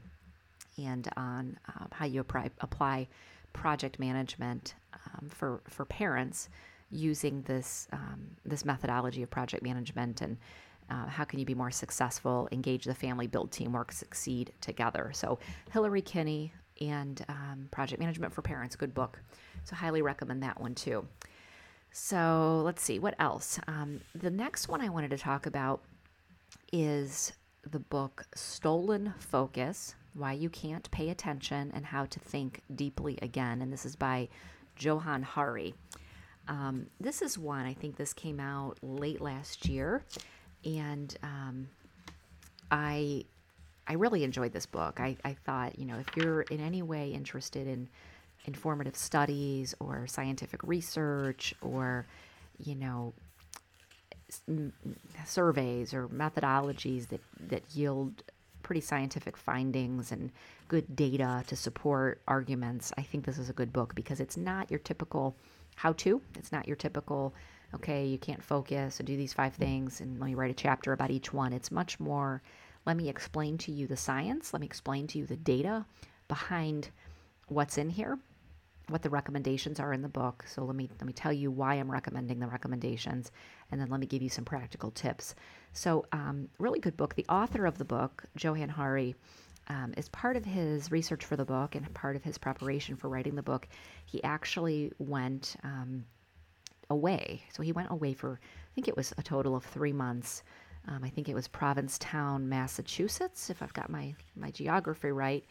and 0.78 1.08
on 1.16 1.58
uh, 1.68 1.86
how 1.92 2.06
you 2.06 2.20
apply, 2.20 2.50
apply 2.60 3.08
project 3.52 3.98
management 3.98 4.74
um, 4.92 5.28
for 5.28 5.60
for 5.68 5.84
parents 5.84 6.48
using 6.90 7.42
this 7.42 7.88
um, 7.92 8.35
this 8.48 8.64
methodology 8.64 9.22
of 9.22 9.30
project 9.30 9.62
management 9.62 10.20
and 10.20 10.38
uh, 10.88 11.06
how 11.06 11.24
can 11.24 11.38
you 11.38 11.46
be 11.46 11.54
more 11.54 11.70
successful, 11.70 12.48
engage 12.52 12.84
the 12.84 12.94
family, 12.94 13.26
build 13.26 13.50
teamwork, 13.50 13.92
succeed 13.92 14.52
together? 14.60 15.10
So, 15.14 15.38
Hilary 15.72 16.02
Kinney 16.02 16.52
and 16.80 17.24
um, 17.28 17.68
Project 17.70 18.00
Management 18.00 18.32
for 18.32 18.42
Parents, 18.42 18.76
good 18.76 18.94
book. 18.94 19.18
So, 19.64 19.74
highly 19.74 20.02
recommend 20.02 20.42
that 20.44 20.60
one 20.60 20.74
too. 20.74 21.06
So, 21.90 22.62
let's 22.64 22.82
see, 22.82 22.98
what 22.98 23.14
else? 23.18 23.58
Um, 23.66 24.00
the 24.14 24.30
next 24.30 24.68
one 24.68 24.80
I 24.80 24.88
wanted 24.88 25.10
to 25.10 25.18
talk 25.18 25.46
about 25.46 25.82
is 26.72 27.32
the 27.68 27.80
book 27.80 28.24
Stolen 28.34 29.12
Focus 29.18 29.94
Why 30.14 30.32
You 30.32 30.50
Can't 30.50 30.88
Pay 30.92 31.10
Attention 31.10 31.72
and 31.74 31.84
How 31.84 32.04
to 32.04 32.20
Think 32.20 32.60
Deeply 32.74 33.18
Again. 33.22 33.60
And 33.60 33.72
this 33.72 33.84
is 33.84 33.96
by 33.96 34.28
Johann 34.78 35.22
Hari. 35.22 35.74
Um, 36.48 36.86
this 37.00 37.22
is 37.22 37.38
one, 37.38 37.66
I 37.66 37.74
think 37.74 37.96
this 37.96 38.12
came 38.12 38.38
out 38.38 38.78
late 38.82 39.20
last 39.20 39.66
year 39.66 40.04
and 40.64 41.16
um, 41.22 41.68
I 42.70 43.24
I 43.88 43.94
really 43.94 44.24
enjoyed 44.24 44.52
this 44.52 44.66
book. 44.66 44.98
I, 44.98 45.16
I 45.24 45.34
thought, 45.34 45.78
you 45.78 45.84
know, 45.84 45.96
if 45.98 46.16
you're 46.16 46.42
in 46.42 46.60
any 46.60 46.82
way 46.82 47.12
interested 47.12 47.68
in 47.68 47.88
informative 48.44 48.96
studies 48.96 49.74
or 49.78 50.08
scientific 50.08 50.60
research 50.64 51.54
or, 51.60 52.04
you 52.58 52.74
know, 52.74 53.12
surveys 55.24 55.94
or 55.94 56.08
methodologies 56.08 57.08
that, 57.08 57.20
that 57.48 57.62
yield 57.74 58.24
pretty 58.64 58.80
scientific 58.80 59.36
findings 59.36 60.10
and 60.10 60.32
good 60.66 60.96
data 60.96 61.44
to 61.46 61.54
support 61.54 62.20
arguments, 62.26 62.92
I 62.98 63.02
think 63.02 63.24
this 63.24 63.38
is 63.38 63.48
a 63.48 63.52
good 63.52 63.72
book 63.72 63.94
because 63.94 64.18
it's 64.18 64.36
not 64.36 64.68
your 64.68 64.80
typical 64.80 65.36
how 65.76 65.92
to. 65.92 66.20
It's 66.34 66.52
not 66.52 66.66
your 66.66 66.76
typical 66.76 67.34
okay, 67.74 68.06
you 68.06 68.18
can't 68.18 68.42
focus, 68.42 68.96
so 68.96 69.04
do 69.04 69.16
these 69.16 69.32
five 69.32 69.54
things, 69.54 70.00
and 70.00 70.18
let 70.18 70.26
me 70.26 70.34
write 70.34 70.50
a 70.50 70.54
chapter 70.54 70.92
about 70.92 71.10
each 71.10 71.32
one. 71.32 71.52
It's 71.52 71.70
much 71.70 71.98
more, 72.00 72.42
let 72.86 72.96
me 72.96 73.08
explain 73.08 73.58
to 73.58 73.72
you 73.72 73.86
the 73.86 73.96
science, 73.96 74.52
let 74.52 74.60
me 74.60 74.66
explain 74.66 75.06
to 75.08 75.18
you 75.18 75.26
the 75.26 75.36
data 75.36 75.84
behind 76.28 76.90
what's 77.48 77.78
in 77.78 77.90
here, 77.90 78.18
what 78.88 79.02
the 79.02 79.10
recommendations 79.10 79.80
are 79.80 79.92
in 79.92 80.02
the 80.02 80.08
book. 80.08 80.44
So 80.46 80.64
let 80.64 80.76
me 80.76 80.88
let 81.00 81.06
me 81.06 81.12
tell 81.12 81.32
you 81.32 81.50
why 81.50 81.74
I'm 81.74 81.90
recommending 81.90 82.38
the 82.38 82.46
recommendations, 82.46 83.32
and 83.70 83.80
then 83.80 83.88
let 83.88 84.00
me 84.00 84.06
give 84.06 84.22
you 84.22 84.28
some 84.28 84.44
practical 84.44 84.90
tips. 84.90 85.34
So, 85.72 86.06
um, 86.12 86.48
really 86.58 86.78
good 86.78 86.96
book. 86.96 87.14
The 87.14 87.26
author 87.28 87.66
of 87.66 87.78
the 87.78 87.84
book, 87.84 88.24
Johann 88.38 88.68
Hari. 88.70 89.14
Um, 89.68 89.94
as 89.96 90.08
part 90.10 90.36
of 90.36 90.44
his 90.44 90.92
research 90.92 91.24
for 91.24 91.36
the 91.36 91.44
book 91.44 91.74
and 91.74 91.92
part 91.94 92.14
of 92.14 92.22
his 92.22 92.38
preparation 92.38 92.96
for 92.96 93.08
writing 93.08 93.34
the 93.34 93.42
book, 93.42 93.66
he 94.04 94.22
actually 94.22 94.92
went 94.98 95.56
um, 95.64 96.04
away. 96.90 97.42
So 97.52 97.62
he 97.62 97.72
went 97.72 97.90
away 97.90 98.14
for, 98.14 98.38
I 98.42 98.70
think 98.74 98.88
it 98.88 98.96
was 98.96 99.12
a 99.18 99.22
total 99.22 99.56
of 99.56 99.64
three 99.64 99.92
months. 99.92 100.44
Um, 100.88 101.02
I 101.02 101.08
think 101.08 101.28
it 101.28 101.34
was 101.34 101.48
Provincetown, 101.48 102.48
Massachusetts, 102.48 103.50
if 103.50 103.60
I've 103.60 103.74
got 103.74 103.90
my, 103.90 104.14
my 104.36 104.52
geography 104.52 105.10
right, 105.10 105.44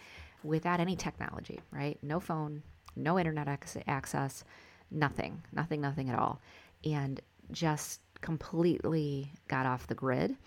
without 0.44 0.80
any 0.80 0.96
technology, 0.96 1.60
right? 1.72 1.98
No 2.02 2.22
phone, 2.22 2.64
no 2.96 3.20
internet 3.20 3.48
access, 3.88 4.44
nothing, 4.92 5.44
nothing, 5.52 5.82
nothing 5.82 6.10
at 6.10 6.18
all. 6.18 6.40
And 6.86 7.20
just 7.52 8.00
completely 8.22 9.32
got 9.48 9.66
off 9.66 9.88
the 9.88 9.96
grid 9.96 10.38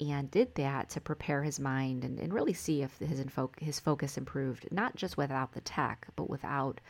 and 0.00 0.30
did 0.30 0.54
that 0.56 0.90
to 0.90 1.00
prepare 1.00 1.42
his 1.42 1.60
mind 1.60 2.04
and, 2.04 2.18
and 2.18 2.32
really 2.32 2.52
see 2.52 2.82
if 2.82 2.96
his, 2.98 3.20
info- 3.20 3.52
his 3.60 3.78
focus 3.78 4.16
improved, 4.16 4.66
not 4.72 4.96
just 4.96 5.16
without 5.16 5.52
the 5.52 5.60
tech, 5.60 6.06
but 6.16 6.28
without 6.28 6.80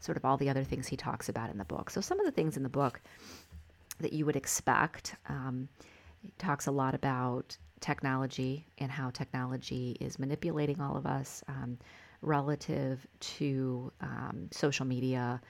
sort 0.00 0.16
of 0.16 0.24
all 0.24 0.36
the 0.36 0.48
other 0.48 0.64
things 0.64 0.86
he 0.86 0.96
talks 0.96 1.28
about 1.28 1.50
in 1.50 1.58
the 1.58 1.64
book. 1.64 1.90
So, 1.90 2.00
some 2.00 2.18
of 2.18 2.26
the 2.26 2.32
things 2.32 2.56
in 2.56 2.62
the 2.62 2.68
book 2.68 3.00
that 4.00 4.12
you 4.12 4.26
would 4.26 4.36
expect. 4.36 5.16
Um, 5.28 5.68
he 6.20 6.32
talks 6.38 6.66
a 6.66 6.70
lot 6.70 6.94
about 6.94 7.56
technology 7.80 8.66
and 8.78 8.90
how 8.90 9.10
technology 9.10 9.96
is 10.00 10.18
manipulating 10.18 10.80
all 10.80 10.96
of 10.96 11.06
us 11.06 11.44
um, 11.48 11.78
relative 12.22 13.06
to 13.20 13.92
um, 14.00 14.48
social 14.50 14.86
media, 14.86 15.40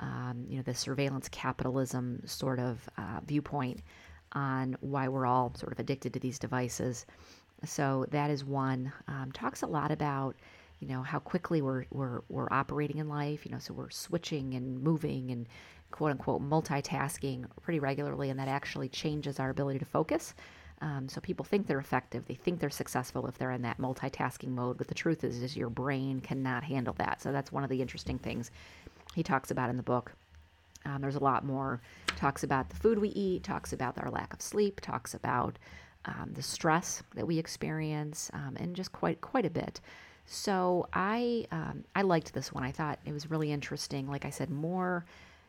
um, 0.00 0.44
you 0.48 0.56
know, 0.56 0.62
the 0.62 0.74
surveillance 0.74 1.28
capitalism 1.30 2.22
sort 2.26 2.60
of 2.60 2.88
uh, 2.98 3.20
viewpoint 3.26 3.80
on 4.38 4.76
why 4.80 5.08
we're 5.08 5.26
all 5.26 5.52
sort 5.56 5.72
of 5.72 5.80
addicted 5.80 6.12
to 6.14 6.20
these 6.20 6.38
devices. 6.38 7.06
So 7.64 8.06
that 8.10 8.30
is 8.30 8.44
one. 8.44 8.92
Um, 9.08 9.32
talks 9.32 9.62
a 9.62 9.66
lot 9.66 9.90
about 9.90 10.36
you 10.78 10.86
know 10.86 11.02
how 11.02 11.18
quickly 11.18 11.60
we're, 11.60 11.86
we're 11.90 12.20
we're 12.28 12.52
operating 12.52 12.98
in 12.98 13.08
life. 13.08 13.44
You 13.44 13.52
know, 13.52 13.58
so 13.58 13.74
we're 13.74 13.90
switching 13.90 14.54
and 14.54 14.80
moving 14.80 15.30
and 15.32 15.48
quote 15.90 16.12
unquote 16.12 16.42
multitasking 16.42 17.46
pretty 17.62 17.80
regularly, 17.80 18.30
and 18.30 18.38
that 18.38 18.48
actually 18.48 18.88
changes 18.88 19.40
our 19.40 19.50
ability 19.50 19.80
to 19.80 19.84
focus. 19.84 20.34
Um, 20.80 21.08
so 21.08 21.20
people 21.20 21.44
think 21.44 21.66
they're 21.66 21.80
effective, 21.80 22.24
they 22.26 22.34
think 22.34 22.60
they're 22.60 22.70
successful 22.70 23.26
if 23.26 23.36
they're 23.36 23.50
in 23.50 23.62
that 23.62 23.78
multitasking 23.78 24.50
mode. 24.50 24.78
But 24.78 24.86
the 24.86 24.94
truth 24.94 25.24
is, 25.24 25.42
is 25.42 25.56
your 25.56 25.70
brain 25.70 26.20
cannot 26.20 26.62
handle 26.62 26.94
that. 26.98 27.20
So 27.20 27.32
that's 27.32 27.50
one 27.50 27.64
of 27.64 27.70
the 27.70 27.82
interesting 27.82 28.18
things 28.18 28.52
he 29.16 29.24
talks 29.24 29.50
about 29.50 29.70
in 29.70 29.76
the 29.76 29.82
book. 29.82 30.12
Um, 30.84 31.00
there's 31.02 31.16
a 31.16 31.24
lot 31.24 31.44
more. 31.44 31.80
Talks 32.16 32.42
about 32.42 32.68
the 32.68 32.76
food 32.76 32.98
we 32.98 33.10
eat, 33.10 33.42
talks 33.42 33.72
about 33.72 33.98
our 33.98 34.10
lack 34.10 34.32
of 34.32 34.40
sleep, 34.40 34.80
talks 34.80 35.14
about 35.14 35.58
um, 36.04 36.30
the 36.32 36.42
stress 36.42 37.02
that 37.14 37.26
we 37.26 37.38
experience, 37.38 38.30
um, 38.32 38.56
and 38.58 38.74
just 38.74 38.92
quite 38.92 39.20
quite 39.20 39.44
a 39.44 39.50
bit. 39.50 39.80
So 40.26 40.88
I 40.92 41.46
um, 41.50 41.84
I 41.94 42.02
liked 42.02 42.34
this 42.34 42.52
one. 42.52 42.64
I 42.64 42.70
thought 42.72 42.98
it 43.04 43.12
was 43.12 43.30
really 43.30 43.50
interesting. 43.52 44.08
Like 44.08 44.24
I 44.24 44.30
said, 44.30 44.50
more 44.50 45.04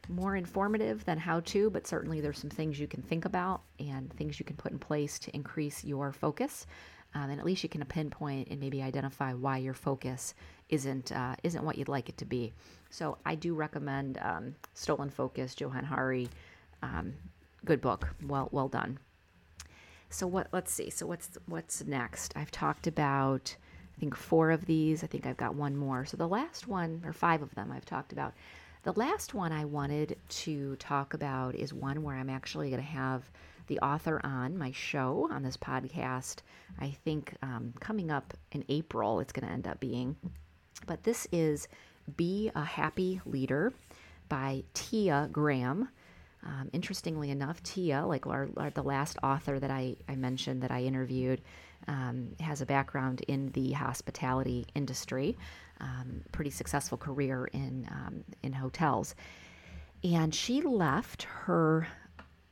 more 0.08 0.36
informative 0.36 1.06
than 1.06 1.18
how 1.18 1.42
to, 1.42 1.70
but 1.70 1.86
certainly 1.86 2.22
there's 2.22 2.40
some 2.40 2.50
things 2.50 2.80
you 2.80 2.88
can 2.88 3.02
think 3.02 3.26
about 3.26 3.62
and 3.80 4.12
things 4.14 4.40
you 4.40 4.46
can 4.46 4.56
put 4.56 4.72
in 4.72 4.80
place 4.80 5.20
to 5.20 5.36
increase 5.36 5.84
your 5.84 6.12
focus. 6.12 6.66
Um, 7.14 7.30
and 7.30 7.40
at 7.40 7.46
least 7.46 7.64
you 7.64 7.70
can 7.70 7.84
pinpoint 7.86 8.50
and 8.50 8.60
maybe 8.60 8.82
identify 8.82 9.34
why 9.34 9.58
your 9.58 9.74
focus 9.74 10.34
isn't 10.70 11.12
uh, 11.12 11.36
isn't 11.44 11.64
what 11.64 11.78
you'd 11.78 11.90
like 11.90 12.10
it 12.10 12.18
to 12.18 12.26
be. 12.26 12.54
So 12.90 13.18
I 13.26 13.36
do 13.36 13.54
recommend 13.54 14.18
um, 14.22 14.56
Stolen 14.74 15.10
Focus, 15.10 15.56
Johann 15.60 15.86
Hari. 15.86 16.30
Um, 16.82 17.14
good 17.66 17.82
book, 17.82 18.10
well 18.26 18.50
well 18.52 18.68
done. 18.68 19.00
So 20.10 20.26
what? 20.26 20.48
Let's 20.52 20.72
see. 20.72 20.90
So 20.90 21.06
what's 21.06 21.38
what's 21.46 21.86
next? 21.86 22.34
I've 22.36 22.52
talked 22.52 22.88
about 22.88 23.56
I 23.96 24.00
think 24.00 24.16
four 24.16 24.52
of 24.52 24.66
these. 24.66 25.04
I 25.04 25.08
think 25.08 25.26
I've 25.26 25.38
got 25.38 25.56
one 25.56 25.76
more. 25.76 26.06
So 26.06 26.18
the 26.18 26.28
last 26.28 26.68
one, 26.68 27.02
or 27.06 27.14
five 27.14 27.42
of 27.42 27.54
them, 27.56 27.72
I've 27.72 27.86
talked 27.86 28.14
about. 28.14 28.34
The 28.84 28.94
last 28.94 29.34
one 29.34 29.52
I 29.52 29.66
wanted 29.66 30.18
to 30.30 30.78
talk 30.78 31.14
about 31.14 31.54
is 31.54 31.74
one 31.74 32.02
where 32.02 32.16
I'm 32.16 32.30
actually 32.30 32.70
going 32.70 32.82
to 32.82 32.88
have 32.88 33.30
the 33.68 33.78
author 33.80 34.22
on 34.24 34.58
my 34.58 34.72
show 34.72 35.28
on 35.32 35.44
this 35.44 35.58
podcast. 35.58 36.38
I 36.80 36.92
think 37.04 37.36
um, 37.42 37.74
coming 37.82 38.10
up 38.10 38.34
in 38.54 38.64
April, 38.70 39.20
it's 39.20 39.34
going 39.34 39.46
to 39.46 39.54
end 39.54 39.68
up 39.68 39.82
being. 39.82 40.16
But 40.86 41.04
this 41.04 41.28
is 41.32 41.68
Be 42.18 42.52
a 42.56 42.64
Happy 42.64 43.22
Leader 43.26 43.74
by 44.28 44.64
Tia 44.74 45.30
Graham. 45.32 45.90
Um, 46.46 46.70
interestingly 46.72 47.32
enough, 47.32 47.62
Tia, 47.64 48.06
like 48.06 48.26
our, 48.26 48.48
our, 48.56 48.70
the 48.70 48.84
last 48.84 49.18
author 49.22 49.60
that 49.60 49.72
I, 49.72 49.98
I 50.08 50.16
mentioned 50.16 50.64
that 50.64 50.72
I 50.72 50.84
interviewed, 50.84 51.42
um, 51.88 52.30
has 52.40 52.62
a 52.62 52.66
background 52.66 53.22
in 53.28 53.52
the 53.52 53.72
hospitality 53.72 54.66
industry, 54.76 55.38
um, 55.82 56.22
pretty 56.32 56.52
successful 56.52 56.98
career 56.98 57.46
in 57.52 57.88
um, 57.92 58.24
in 58.44 58.54
hotels, 58.54 59.16
and 60.04 60.34
she 60.34 60.62
left 60.62 61.24
her 61.24 61.88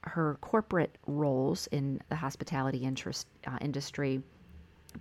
her 0.02 0.38
corporate 0.42 0.98
roles 1.06 1.68
in 1.68 2.02
the 2.10 2.16
hospitality 2.16 2.80
interest, 2.80 3.28
uh, 3.46 3.58
industry 3.62 4.22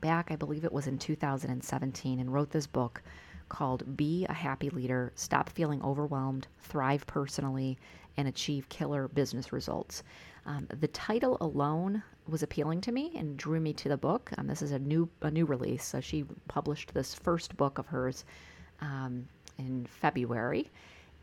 back, 0.01 0.31
I 0.31 0.37
believe 0.37 0.65
it 0.65 0.73
was 0.73 0.87
in 0.87 0.99
2017, 0.99 2.21
and 2.21 2.33
wrote 2.33 2.51
this 2.51 2.67
book 2.67 3.03
called 3.49 3.97
Be 3.97 4.27
a 4.29 4.33
Happy 4.33 4.71
Leader 4.71 5.13
Stop 5.15 5.49
Feeling 5.51 5.83
Overwhelmed, 5.83 6.47
Thrive 6.61 7.07
Personally, 7.07 7.79
and 8.17 8.29
Achieve 8.29 8.69
Killer 8.69 9.09
Business 9.09 9.53
Results. 9.53 10.03
Um, 10.47 10.67
the 10.81 10.89
title 10.89 11.37
alone 11.41 12.03
was 12.29 12.43
appealing 12.43 12.81
to 12.83 12.93
me 12.93 13.13
and 13.17 13.37
drew 13.37 13.61
me 13.61 13.73
to 13.75 13.89
the 13.89 13.97
book. 13.97 14.31
Um, 14.39 14.47
this 14.47 14.63
is 14.63 14.73
a 14.73 14.79
new 14.79 15.09
a 15.23 15.31
new 15.31 15.45
release, 15.45 15.85
so 15.85 16.01
she 16.01 16.25
published 16.49 16.95
this 16.95 17.15
first 17.15 17.57
book 17.57 17.79
of 17.79 17.87
hers 17.87 18.25
um, 18.81 19.27
in 19.59 19.87
February, 19.87 20.71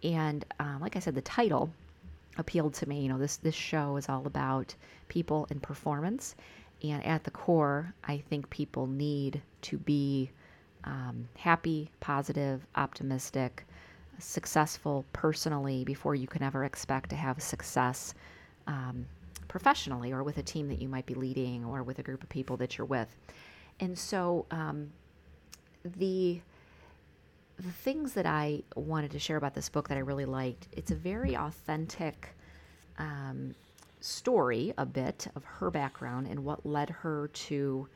and 0.03 0.45
uh, 0.59 0.77
like 0.79 0.95
I 0.95 0.99
said, 0.99 1.15
the 1.15 1.21
title 1.21 1.69
appealed 2.37 2.73
to 2.75 2.89
me. 2.89 3.01
You 3.01 3.09
know, 3.09 3.17
this 3.17 3.37
this 3.37 3.55
show 3.55 3.97
is 3.97 4.09
all 4.09 4.25
about 4.25 4.75
people 5.07 5.47
and 5.49 5.61
performance, 5.61 6.35
and 6.83 7.05
at 7.05 7.23
the 7.23 7.31
core, 7.31 7.93
I 8.03 8.17
think 8.29 8.49
people 8.49 8.87
need 8.87 9.41
to 9.63 9.77
be 9.77 10.29
um, 10.83 11.27
happy, 11.37 11.89
positive, 12.01 12.65
optimistic, 12.75 13.65
successful 14.19 15.05
personally 15.13 15.83
before 15.85 16.15
you 16.15 16.27
can 16.27 16.43
ever 16.43 16.65
expect 16.65 17.09
to 17.11 17.15
have 17.15 17.41
success 17.41 18.13
um, 18.67 19.05
professionally 19.47 20.11
or 20.11 20.23
with 20.23 20.37
a 20.37 20.43
team 20.43 20.67
that 20.67 20.81
you 20.81 20.89
might 20.89 21.05
be 21.05 21.13
leading 21.13 21.63
or 21.65 21.83
with 21.83 21.99
a 21.99 22.03
group 22.03 22.21
of 22.21 22.29
people 22.29 22.57
that 22.57 22.77
you're 22.77 22.85
with. 22.85 23.15
And 23.79 23.97
so 23.97 24.45
um, 24.51 24.91
the 25.83 26.41
the 27.59 27.71
things 27.71 28.13
that 28.13 28.25
I 28.25 28.63
wanted 28.75 29.11
to 29.11 29.19
share 29.19 29.37
about 29.37 29.53
this 29.53 29.69
book 29.69 29.87
that 29.89 29.95
I 29.95 30.01
really 30.01 30.25
liked, 30.25 30.67
it's 30.71 30.89
a 30.89 30.95
very 30.95 31.35
authentic 31.37 32.29
um, 32.97 33.53
story, 34.03 34.73
a 34.77 34.85
bit 34.85 35.27
of 35.33 35.45
her 35.45 35.71
background 35.71 36.27
and 36.27 36.43
what 36.43 36.65
led 36.65 36.89
her 36.89 37.29
to 37.29 37.87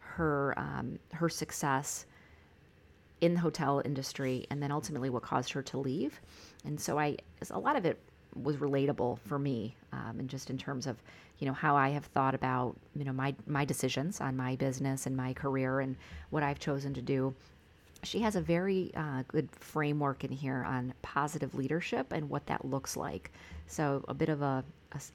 her 0.00 0.54
um, 0.58 0.98
her 1.12 1.28
success 1.28 2.04
in 3.20 3.34
the 3.34 3.40
hotel 3.40 3.80
industry, 3.84 4.44
and 4.50 4.60
then 4.60 4.72
ultimately 4.72 5.08
what 5.08 5.22
caused 5.22 5.52
her 5.52 5.62
to 5.62 5.78
leave. 5.78 6.20
And 6.64 6.80
so 6.80 6.98
I, 6.98 7.16
a 7.52 7.58
lot 7.58 7.76
of 7.76 7.84
it 7.86 7.96
was 8.34 8.56
relatable 8.56 9.20
for 9.20 9.38
me, 9.38 9.76
um, 9.92 10.16
and 10.18 10.28
just 10.28 10.50
in 10.50 10.58
terms 10.58 10.88
of 10.88 10.96
you 11.38 11.46
know 11.46 11.52
how 11.52 11.76
I 11.76 11.90
have 11.90 12.06
thought 12.06 12.34
about 12.34 12.76
you 12.96 13.04
know 13.04 13.12
my 13.12 13.32
my 13.46 13.64
decisions 13.64 14.20
on 14.20 14.36
my 14.36 14.56
business 14.56 15.06
and 15.06 15.16
my 15.16 15.32
career 15.32 15.78
and 15.78 15.94
what 16.30 16.42
I've 16.42 16.58
chosen 16.58 16.92
to 16.94 17.02
do. 17.02 17.34
She 18.02 18.18
has 18.18 18.34
a 18.34 18.40
very 18.40 18.90
uh, 18.96 19.22
good 19.28 19.48
framework 19.60 20.24
in 20.24 20.32
here 20.32 20.64
on 20.66 20.92
positive 21.02 21.54
leadership 21.54 22.12
and 22.12 22.28
what 22.28 22.46
that 22.46 22.64
looks 22.64 22.96
like. 22.96 23.30
So 23.68 24.04
a 24.08 24.14
bit 24.14 24.28
of 24.28 24.42
a, 24.42 24.64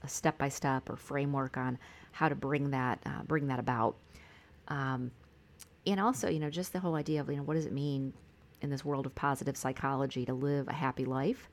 a 0.03 0.07
step 0.07 0.37
by 0.37 0.49
step 0.49 0.89
or 0.89 0.95
framework 0.95 1.57
on 1.57 1.77
how 2.11 2.29
to 2.29 2.35
bring 2.35 2.71
that 2.71 2.99
uh, 3.05 3.23
bring 3.23 3.47
that 3.47 3.59
about. 3.59 3.95
Um, 4.67 5.11
and 5.85 5.99
also, 5.99 6.29
you 6.29 6.39
know, 6.39 6.49
just 6.49 6.73
the 6.73 6.79
whole 6.79 6.95
idea 6.95 7.21
of 7.21 7.29
you 7.29 7.37
know 7.37 7.43
what 7.43 7.55
does 7.55 7.65
it 7.65 7.73
mean 7.73 8.13
in 8.61 8.69
this 8.69 8.83
world 8.83 9.05
of 9.05 9.15
positive 9.15 9.55
psychology 9.55 10.25
to 10.25 10.33
live 10.33 10.67
a 10.67 10.73
happy 10.73 11.05
life 11.05 11.49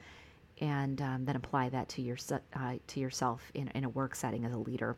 and 0.60 1.00
um, 1.02 1.24
then 1.24 1.36
apply 1.36 1.68
that 1.68 1.88
to 1.90 2.02
your 2.02 2.16
uh, 2.54 2.74
to 2.86 3.00
yourself 3.00 3.50
in, 3.54 3.68
in 3.68 3.84
a 3.84 3.88
work 3.88 4.14
setting 4.14 4.44
as 4.44 4.52
a 4.52 4.58
leader. 4.58 4.96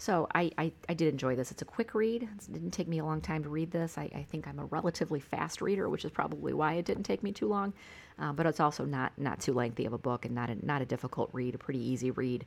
So 0.00 0.28
I, 0.32 0.52
I, 0.56 0.72
I, 0.88 0.94
did 0.94 1.08
enjoy 1.12 1.34
this. 1.34 1.50
It's 1.50 1.62
a 1.62 1.64
quick 1.64 1.92
read. 1.92 2.22
It 2.22 2.52
didn't 2.52 2.70
take 2.70 2.86
me 2.86 3.00
a 3.00 3.04
long 3.04 3.20
time 3.20 3.42
to 3.42 3.48
read 3.48 3.72
this. 3.72 3.98
I, 3.98 4.08
I 4.14 4.24
think 4.30 4.46
I'm 4.46 4.60
a 4.60 4.64
relatively 4.66 5.18
fast 5.18 5.60
reader, 5.60 5.88
which 5.88 6.04
is 6.04 6.12
probably 6.12 6.52
why 6.52 6.74
it 6.74 6.84
didn't 6.84 7.02
take 7.02 7.24
me 7.24 7.32
too 7.32 7.48
long. 7.48 7.72
Uh, 8.20 8.32
but 8.32 8.46
it's 8.46 8.60
also 8.60 8.84
not 8.84 9.12
not 9.16 9.40
too 9.40 9.52
lengthy 9.52 9.86
of 9.86 9.92
a 9.92 9.98
book 9.98 10.24
and 10.24 10.34
not 10.34 10.50
a, 10.50 10.66
not 10.66 10.82
a 10.82 10.86
difficult 10.86 11.30
read, 11.32 11.54
a 11.54 11.58
pretty 11.58 11.80
easy 11.80 12.10
read. 12.10 12.44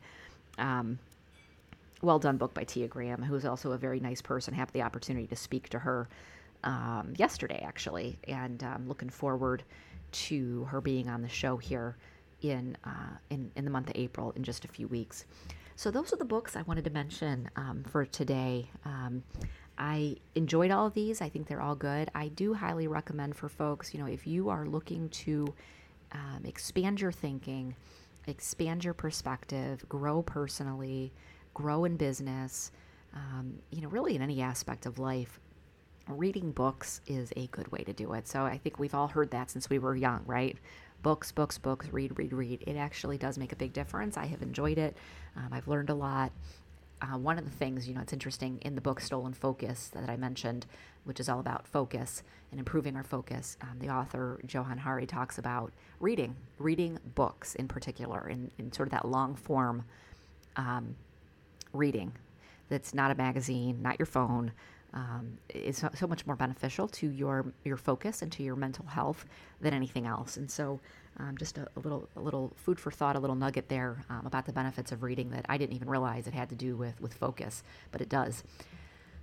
Um, 0.57 0.99
well 2.01 2.19
done 2.19 2.37
book 2.37 2.53
by 2.53 2.63
Tia 2.63 2.87
Graham, 2.87 3.21
who's 3.21 3.45
also 3.45 3.71
a 3.71 3.77
very 3.77 3.99
nice 3.99 4.21
person. 4.21 4.53
Have 4.53 4.71
the 4.73 4.81
opportunity 4.81 5.27
to 5.27 5.35
speak 5.35 5.69
to 5.69 5.79
her 5.79 6.09
um, 6.63 7.13
yesterday, 7.17 7.63
actually, 7.65 8.17
and 8.27 8.63
I'm 8.63 8.75
um, 8.75 8.87
looking 8.87 9.09
forward 9.09 9.63
to 10.11 10.65
her 10.65 10.81
being 10.81 11.09
on 11.09 11.21
the 11.21 11.29
show 11.29 11.57
here 11.57 11.95
in, 12.41 12.75
uh, 12.83 13.17
in, 13.29 13.51
in 13.55 13.65
the 13.65 13.71
month 13.71 13.89
of 13.89 13.95
April 13.95 14.31
in 14.35 14.43
just 14.43 14.65
a 14.65 14.67
few 14.67 14.87
weeks. 14.87 15.25
So, 15.75 15.89
those 15.89 16.13
are 16.13 16.17
the 16.17 16.25
books 16.25 16.55
I 16.55 16.61
wanted 16.63 16.83
to 16.83 16.89
mention 16.91 17.49
um, 17.55 17.83
for 17.89 18.05
today. 18.05 18.69
Um, 18.85 19.23
I 19.81 20.17
enjoyed 20.35 20.69
all 20.69 20.85
of 20.85 20.93
these. 20.93 21.21
I 21.21 21.29
think 21.29 21.47
they're 21.47 21.61
all 21.61 21.75
good. 21.75 22.11
I 22.13 22.27
do 22.27 22.53
highly 22.53 22.87
recommend 22.87 23.35
for 23.35 23.49
folks, 23.49 23.95
you 23.95 23.99
know, 23.99 24.05
if 24.05 24.27
you 24.27 24.49
are 24.49 24.67
looking 24.67 25.09
to 25.09 25.51
um, 26.11 26.45
expand 26.45 27.01
your 27.01 27.11
thinking, 27.11 27.75
expand 28.27 28.83
your 28.83 28.93
perspective, 28.93 29.83
grow 29.89 30.21
personally, 30.21 31.11
grow 31.55 31.85
in 31.85 31.97
business, 31.97 32.71
um, 33.15 33.55
you 33.71 33.81
know, 33.81 33.89
really 33.89 34.15
in 34.15 34.21
any 34.21 34.39
aspect 34.43 34.85
of 34.85 34.99
life, 34.99 35.39
reading 36.07 36.51
books 36.51 37.01
is 37.07 37.33
a 37.35 37.47
good 37.47 37.71
way 37.71 37.83
to 37.83 37.91
do 37.91 38.13
it. 38.13 38.27
So 38.27 38.43
I 38.43 38.59
think 38.59 38.77
we've 38.77 38.93
all 38.93 39.07
heard 39.07 39.31
that 39.31 39.49
since 39.49 39.67
we 39.67 39.79
were 39.79 39.95
young, 39.95 40.21
right? 40.27 40.55
books, 41.01 41.31
books, 41.31 41.57
books, 41.57 41.87
read, 41.91 42.17
read, 42.17 42.33
read. 42.33 42.63
It 42.67 42.75
actually 42.75 43.17
does 43.17 43.37
make 43.37 43.51
a 43.51 43.55
big 43.55 43.73
difference. 43.73 44.17
I 44.17 44.25
have 44.25 44.41
enjoyed 44.41 44.77
it. 44.77 44.95
Um, 45.35 45.49
I've 45.51 45.67
learned 45.67 45.89
a 45.89 45.95
lot. 45.95 46.31
Uh, 47.01 47.17
one 47.17 47.37
of 47.37 47.45
the 47.45 47.51
things, 47.51 47.87
you 47.87 47.95
know, 47.95 48.01
it's 48.01 48.13
interesting 48.13 48.59
in 48.61 48.75
the 48.75 48.81
book 48.81 48.99
Stolen 48.99 49.33
Focus 49.33 49.89
that 49.93 50.09
I 50.09 50.17
mentioned, 50.17 50.65
which 51.03 51.19
is 51.19 51.29
all 51.29 51.39
about 51.39 51.65
focus 51.67 52.21
and 52.51 52.59
improving 52.59 52.95
our 52.95 53.03
focus. 53.03 53.57
Um, 53.61 53.79
the 53.79 53.89
author, 53.89 54.39
Johann 54.47 54.77
Hari, 54.77 55.07
talks 55.07 55.37
about 55.37 55.73
reading, 55.99 56.35
reading 56.59 56.99
books 57.15 57.55
in 57.55 57.67
particular, 57.67 58.27
in, 58.29 58.51
in 58.59 58.71
sort 58.71 58.87
of 58.87 58.91
that 58.91 59.07
long 59.07 59.35
form 59.35 59.83
um, 60.55 60.95
reading 61.73 62.11
that's 62.69 62.93
not 62.93 63.11
a 63.11 63.15
magazine, 63.15 63.81
not 63.81 63.99
your 63.99 64.05
phone. 64.05 64.51
Um, 64.93 65.37
is 65.47 65.77
so, 65.77 65.89
so, 65.95 66.05
much 66.05 66.27
more 66.27 66.35
beneficial 66.35 66.85
to 66.89 67.09
your 67.09 67.45
your 67.63 67.77
focus 67.77 68.21
and 68.21 68.29
to 68.33 68.43
your 68.43 68.57
mental 68.57 68.85
health 68.85 69.25
than 69.61 69.73
anything 69.73 70.05
else. 70.05 70.35
And 70.35 70.51
so, 70.51 70.81
um, 71.17 71.37
just 71.37 71.57
a, 71.57 71.67
a, 71.75 71.79
little 71.79 72.07
a 72.15 72.19
little 72.19 72.51
food 72.55 72.79
for 72.79 72.91
thought, 72.91 73.15
a 73.15 73.19
little 73.19 73.35
nugget 73.35 73.69
there 73.69 74.03
um, 74.09 74.25
about 74.25 74.45
the 74.45 74.53
benefits 74.53 74.91
of 74.91 75.03
reading 75.03 75.29
that 75.31 75.45
I 75.49 75.57
didn't 75.57 75.75
even 75.75 75.89
realize 75.89 76.27
it 76.27 76.33
had 76.33 76.49
to 76.49 76.55
do 76.55 76.75
with 76.75 76.99
with 77.01 77.13
focus, 77.13 77.63
but 77.91 78.01
it 78.01 78.09
does. 78.09 78.43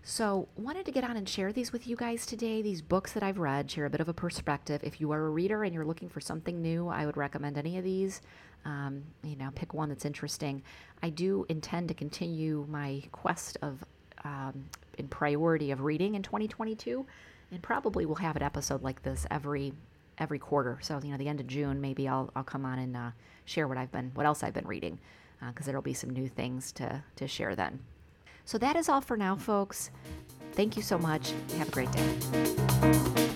So, 0.05 0.49
wanted 0.57 0.87
to 0.87 0.93
get 0.93 1.05
on 1.05 1.17
and 1.17 1.29
share 1.29 1.53
these 1.53 1.73
with 1.73 1.87
you 1.87 1.97
guys 1.97 2.25
today. 2.25 2.63
These 2.63 2.81
books 2.81 3.13
that 3.13 3.23
I've 3.23 3.39
read, 3.39 3.71
share 3.71 3.85
a 3.85 3.91
bit 3.91 4.01
of 4.01 4.09
a 4.09 4.15
perspective. 4.15 4.81
If 4.83 5.01
you 5.01 5.13
are 5.13 5.27
a 5.27 5.29
reader 5.29 5.65
and 5.65 5.75
you're 5.75 5.85
looking 5.85 6.09
for 6.09 6.21
something 6.21 6.63
new, 6.63 6.89
I 6.89 7.05
would 7.05 7.17
recommend 7.17 7.59
any 7.59 7.77
of 7.79 7.85
these. 7.85 8.23
Um, 8.65 9.03
you 9.23 9.37
know, 9.37 9.51
pick 9.55 9.75
one 9.75 9.89
that's 9.89 10.05
interesting. 10.05 10.63
I 11.03 11.11
do 11.11 11.45
intend 11.49 11.89
to 11.89 11.95
continue 11.95 12.67
my 12.69 13.03
quest 13.13 13.59
of 13.61 13.85
um, 14.25 14.65
in 14.97 15.09
priority 15.09 15.71
of 15.71 15.83
reading 15.83 16.15
in 16.15 16.23
2022, 16.23 17.05
and 17.51 17.63
probably 17.63 18.07
we'll 18.07 18.17
have 18.17 18.37
an 18.37 18.43
episode 18.43 18.83
like 18.83 19.03
this 19.03 19.27
every 19.31 19.73
every 20.19 20.39
quarter. 20.39 20.79
So 20.83 21.01
you 21.03 21.11
know, 21.11 21.17
the 21.17 21.29
end 21.29 21.41
of 21.41 21.47
June, 21.47 21.81
maybe 21.81 22.09
I'll 22.09 22.31
I'll 22.35 22.45
come 22.45 22.65
on 22.65 22.79
and 22.79 22.97
uh, 22.97 23.11
share 23.45 23.69
what 23.69 23.79
I've 23.79 23.93
been, 23.93 24.11
what 24.15 24.27
else 24.27 24.43
I've 24.43 24.55
been 24.55 24.67
reading, 24.67 24.99
because 25.47 25.67
uh, 25.67 25.71
there'll 25.71 25.83
be 25.83 25.95
some 25.95 26.11
new 26.11 26.29
things 26.29 26.73
to 26.73 27.03
to 27.17 27.29
share 27.29 27.55
then. 27.55 27.81
So 28.45 28.59
that 28.59 28.77
is 28.77 28.89
all 28.89 29.01
for 29.01 29.17
now, 29.17 29.37
folks. 29.37 29.91
Thank 30.53 30.77
you 30.77 30.83
so 30.83 30.99
much. 30.99 31.33
Have 31.59 31.69
a 31.69 31.71
great 31.71 31.93
day. 31.93 33.28